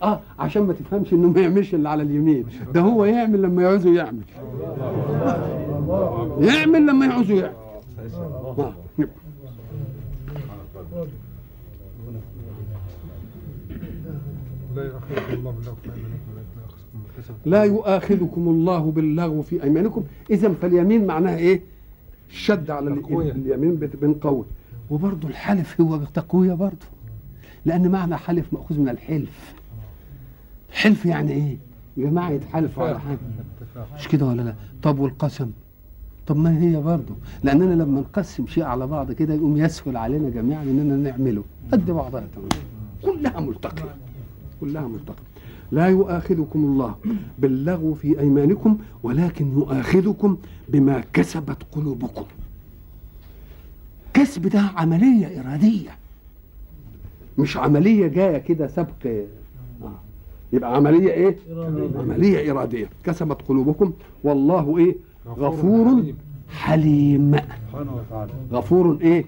آه 0.03 0.19
عشان 0.39 0.63
ما 0.63 0.73
تفهمش 0.73 1.13
إنه 1.13 1.27
ما 1.27 1.41
يعملش 1.41 1.73
اللي 1.75 1.89
على 1.89 2.03
اليمين. 2.03 2.45
ده 2.73 2.81
هو 2.81 3.05
يعمل 3.05 3.41
لما 3.41 3.63
يعوزه 3.63 3.95
يعمل 3.95 4.21
يعمل 6.39 6.87
لما 6.87 7.05
يعوزه 7.05 7.33
يعمل 7.35 7.55
آه. 8.57 8.73
لا 17.45 17.63
يؤاخذكم 17.63 18.47
الله 18.47 18.91
باللغو 18.91 19.41
في 19.41 19.63
أيمانكم. 19.63 20.03
إذا 20.29 20.53
فاليمين 20.53 21.07
معناها 21.07 21.37
إيه؟ 21.37 21.61
الشد 22.29 22.71
على. 22.71 22.89
اليمين 23.11 23.75
بنقوي. 23.75 24.45
وبرضه 24.89 25.27
الحلف 25.27 25.81
هو 25.81 25.97
تقويه 25.97 26.53
برضه. 26.53 26.87
لأن 27.65 27.91
معنى 27.91 28.15
حلف 28.17 28.53
مأخوذ 28.53 28.79
من 28.79 28.89
الحلف. 28.89 29.55
حلف 30.71 31.05
يعني 31.05 31.31
إيه؟ 31.31 31.57
يا 31.97 32.09
جماعة 32.09 32.29
يتحالفوا 32.29 32.83
على 32.87 32.99
حاجة. 32.99 33.17
مش 33.99 34.07
كده 34.07 34.25
ولا 34.25 34.41
لا؟ 34.41 34.55
طب 34.83 34.99
والقسم؟ 34.99 35.51
طب 36.27 36.37
ما 36.37 36.61
هي 36.61 36.75
برضه. 36.81 37.15
لأننا 37.43 37.83
لما 37.83 37.99
نقسم 38.01 38.47
شيء 38.47 38.63
على 38.63 38.87
بعض 38.87 39.11
كده 39.11 39.33
يقوم 39.33 39.57
يسهل 39.57 39.97
علينا 39.97 40.29
جميعا 40.29 40.63
إننا 40.63 40.95
نعمله. 41.11 41.43
قد 41.71 41.85
بعضها 41.91 42.23
تمام. 42.35 42.49
كلها 43.03 43.39
ملتقية. 43.39 43.95
كلها 44.61 44.87
ملتقية. 44.87 45.23
لا 45.71 45.87
يؤاخذكم 45.87 46.59
الله 46.59 46.95
باللغو 47.39 47.93
في 47.93 48.19
أيمانكم 48.19 48.77
ولكن 49.03 49.51
يؤاخذكم 49.53 50.37
بما 50.69 51.03
كسبت 51.13 51.57
قلوبكم. 51.71 52.25
كسب 54.13 54.47
ده 54.47 54.59
عملية 54.59 55.41
إرادية. 55.41 55.89
مش 57.37 57.57
عملية 57.57 58.07
جاية 58.07 58.37
كده 58.37 58.67
سبق 58.67 59.23
يبقى 60.53 60.75
عملية 60.75 61.11
إيه؟ 61.11 61.37
عملية 61.99 62.51
إرادية. 62.51 62.89
كسبت 63.03 63.41
قلوبكم. 63.41 63.93
والله 64.23 64.77
إيه؟ 64.77 64.95
غفور 65.27 66.03
حليم. 66.49 67.35
غفور 68.51 68.97
إيه؟ 69.01 69.25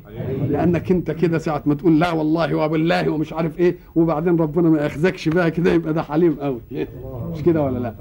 لأنك 0.49 0.91
أنت 0.91 1.11
كده 1.11 1.37
ساعة 1.37 1.63
ما 1.65 1.73
تقول 1.75 1.99
لا 1.99 2.11
والله 2.11 2.55
وبالله 2.55 3.09
ومش 3.09 3.33
عارف 3.33 3.59
إيه 3.59 3.75
وبعدين 3.95 4.35
ربنا 4.35 4.69
ما 4.69 4.81
يأخذكش 4.81 5.29
بقى 5.29 5.51
كده 5.51 5.71
يبقى 5.73 5.93
ده 5.93 6.01
حليم 6.03 6.33
قوي 6.39 6.59
مش 7.33 7.41
كده 7.43 7.61
ولا 7.63 7.79
لا؟ 7.79 7.93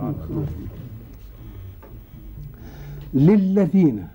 للذين 3.14 4.06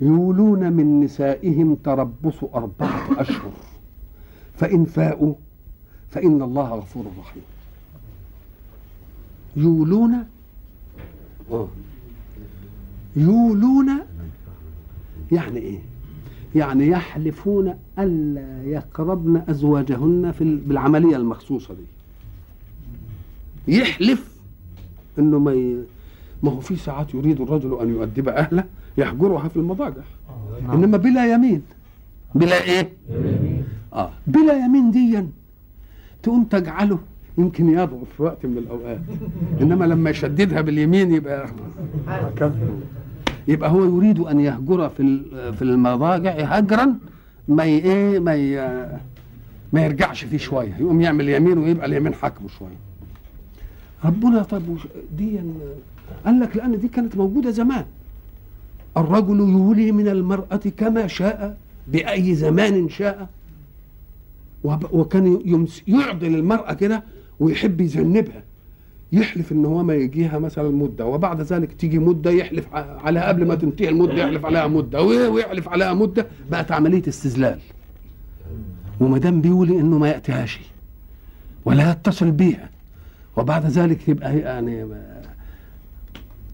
يولون 0.00 0.72
من 0.72 1.00
نسائهم 1.00 1.74
تربص 1.74 2.44
أربعة 2.54 3.20
أشهر. 3.20 3.50
فإن 4.54 4.84
فاءوا 4.84 5.34
فإن 6.10 6.42
الله 6.42 6.74
غفور 6.74 7.04
رحيم. 7.20 7.42
يولون 9.56 10.14
آه. 11.52 11.68
يولون 13.16 13.90
يعني 15.32 15.58
إيه؟ 15.58 15.78
يعني 16.54 16.88
يحلفون 16.88 17.74
الا 17.98 18.62
يقربن 18.64 19.42
أزواجهن 19.48 20.32
في 20.32 20.44
ال- 20.44 20.56
بالعملية 20.56 21.16
المخصوصة 21.16 21.74
دي. 21.74 21.84
يحلف 23.76 24.36
إنه 25.18 25.38
ما 25.38 25.52
ي... 25.52 25.76
ما 26.42 26.50
هو 26.50 26.60
في 26.60 26.76
ساعات 26.76 27.14
يريد 27.14 27.40
الرجل 27.40 27.78
أن 27.80 27.88
يؤدب 27.90 28.28
أهله 28.28 28.64
يهجرها 28.98 29.48
في 29.48 29.56
المضاجع. 29.56 30.02
إنما 30.72 30.96
بلا 30.96 31.34
يمين. 31.34 31.62
بلا 32.34 32.62
إيه؟ 32.64 32.92
آه. 33.92 34.10
بلا 34.26 34.64
يمين 34.64 34.90
ديا 34.90 35.28
تقوم 36.22 36.44
تجعله 36.44 36.98
يمكن 37.38 37.68
يضعف 37.70 38.08
في 38.16 38.22
وقت 38.22 38.46
من 38.46 38.58
الأوقات. 38.58 39.00
إنما 39.60 39.84
لما 39.84 40.10
يشددها 40.10 40.60
باليمين 40.60 41.14
يبقى 41.14 41.48
يبقى 43.48 43.70
هو 43.70 43.84
يريد 43.84 44.18
أن 44.18 44.40
يهجر 44.40 44.88
في 44.88 45.20
في 45.58 45.62
المضاجع 45.62 46.30
هجرا 46.30 46.94
ما 47.48 47.62
إيه 47.62 48.18
ما 48.18 48.36
ما 49.72 49.84
يرجعش 49.84 50.24
فيه 50.24 50.38
شوية. 50.38 50.74
يقوم 50.80 51.00
يعمل 51.00 51.28
يمين 51.28 51.58
ويبقى 51.58 51.86
اليمين 51.86 52.14
حاكمه 52.14 52.48
شوية. 52.48 52.76
ربنا 54.04 54.42
طب 54.42 54.62
دي 55.18 55.40
قال 56.24 56.40
لك 56.40 56.56
لأن 56.56 56.78
دي 56.80 56.88
كانت 56.88 57.16
موجودة 57.16 57.50
زمان. 57.50 57.84
الرجل 58.96 59.38
يولي 59.40 59.92
من 59.92 60.08
المرأة 60.08 60.60
كما 60.76 61.06
شاء 61.06 61.56
بأي 61.88 62.34
زمان 62.34 62.88
شاء. 62.88 63.28
وكان 64.92 65.40
يمس 65.44 65.82
يعضل 65.88 66.26
المراه 66.26 66.72
كده 66.72 67.02
ويحب 67.40 67.80
يذنبها 67.80 68.42
يحلف 69.12 69.52
إن 69.52 69.64
هو 69.64 69.82
ما 69.82 69.94
يجيها 69.94 70.38
مثلا 70.38 70.70
مدة 70.70 71.06
وبعد 71.06 71.40
ذلك 71.40 71.72
تيجي 71.72 71.98
مدة 71.98 72.30
يحلف 72.30 72.66
عليها 72.74 73.28
قبل 73.28 73.46
ما 73.46 73.54
تنتهي 73.54 73.88
المدة 73.88 74.12
يحلف 74.22 74.46
عليها 74.46 74.66
مدة 74.66 75.02
وي- 75.02 75.26
ويحلف 75.28 75.68
عليها 75.68 75.94
مدة. 75.94 76.26
بقت 76.50 76.72
عملية 76.72 77.02
استذلال. 77.08 77.58
وما 79.00 79.18
دام 79.18 79.40
بيولي 79.40 79.80
إنه 79.80 79.98
ما 79.98 80.08
ياتيهاش 80.08 80.60
ولا 81.64 81.90
يتصل 81.90 82.30
بيها 82.30 82.70
وبعد 83.36 83.66
ذلك 83.66 84.08
يبقى 84.08 84.38
يعني 84.38 84.86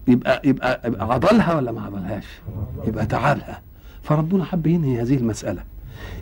يبقى 0.07 0.41
يبقى 0.45 0.81
يبقى 0.85 1.13
عضلها 1.13 1.55
ولا 1.55 1.71
ما 1.71 1.81
عضلهاش؟ 1.81 2.25
يبقى 2.87 3.05
تعبها 3.05 3.61
فربنا 4.03 4.43
حب 4.43 4.67
ينهي 4.67 5.01
هذه 5.01 5.15
المسألة. 5.17 5.63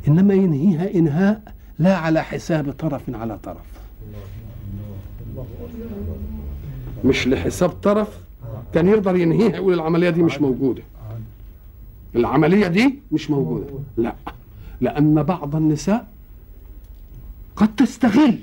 إنما 0.08 0.34
ينهيها 0.34 0.94
إنهاء 0.96 1.42
لا 1.80 1.98
على 1.98 2.24
حساب 2.24 2.72
طرف 2.72 3.02
على 3.14 3.38
طرف. 3.38 3.66
مش 7.06 7.28
لحساب 7.28 7.70
طرف 7.70 8.20
كان 8.74 8.88
يقدر 8.88 9.16
ينهيها 9.16 9.56
يقول 9.56 9.74
العملية 9.74 10.10
دي 10.10 10.24
مش 10.24 10.42
موجودة. 10.42 10.82
العملية 12.16 12.68
دي 12.68 13.00
مش 13.12 13.30
موجودة. 13.32 13.66
لا 13.98 14.16
لأن 14.82 15.24
بعض 15.24 15.56
النساء 15.56 16.08
قد 17.56 17.76
تستغل 17.76 18.38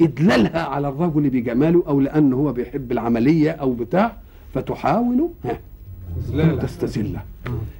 إدلالها 0.00 0.62
على 0.64 0.88
الرجل 0.88 1.30
بجماله 1.30 1.82
أو 1.88 2.00
لأنه 2.00 2.36
هو 2.36 2.52
بيحب 2.52 2.92
العملية 2.92 3.50
أو 3.50 3.72
بتاع 3.72 4.16
فتحاول 4.54 5.28
ها،. 5.44 5.58
تستذله 6.62 7.22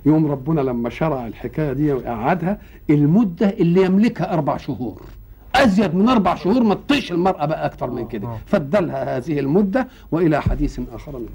يوم 0.06 0.26
ربنا 0.26 0.60
لما 0.60 0.90
شرع 0.90 1.26
الحكاية 1.26 1.72
دي 1.72 1.92
وقعدها 1.92 2.58
المدة 2.90 3.48
اللي 3.48 3.82
يملكها 3.82 4.32
أربع 4.32 4.56
شهور. 4.56 5.02
أزيد 5.64 5.94
من 5.94 6.08
أربع 6.08 6.34
شهور 6.34 6.62
ما 6.62 6.74
تطيش 6.74 7.12
المرأة 7.12 7.46
بقى 7.46 7.66
أكتر 7.66 7.90
من 7.90 8.08
كده. 8.08 8.28
فادلها 8.46 9.16
هذه 9.16 9.38
المدة 9.40 9.88
وإلى 10.12 10.42
حديث 10.42 10.80
آخر. 10.94 11.12
من 11.18 11.28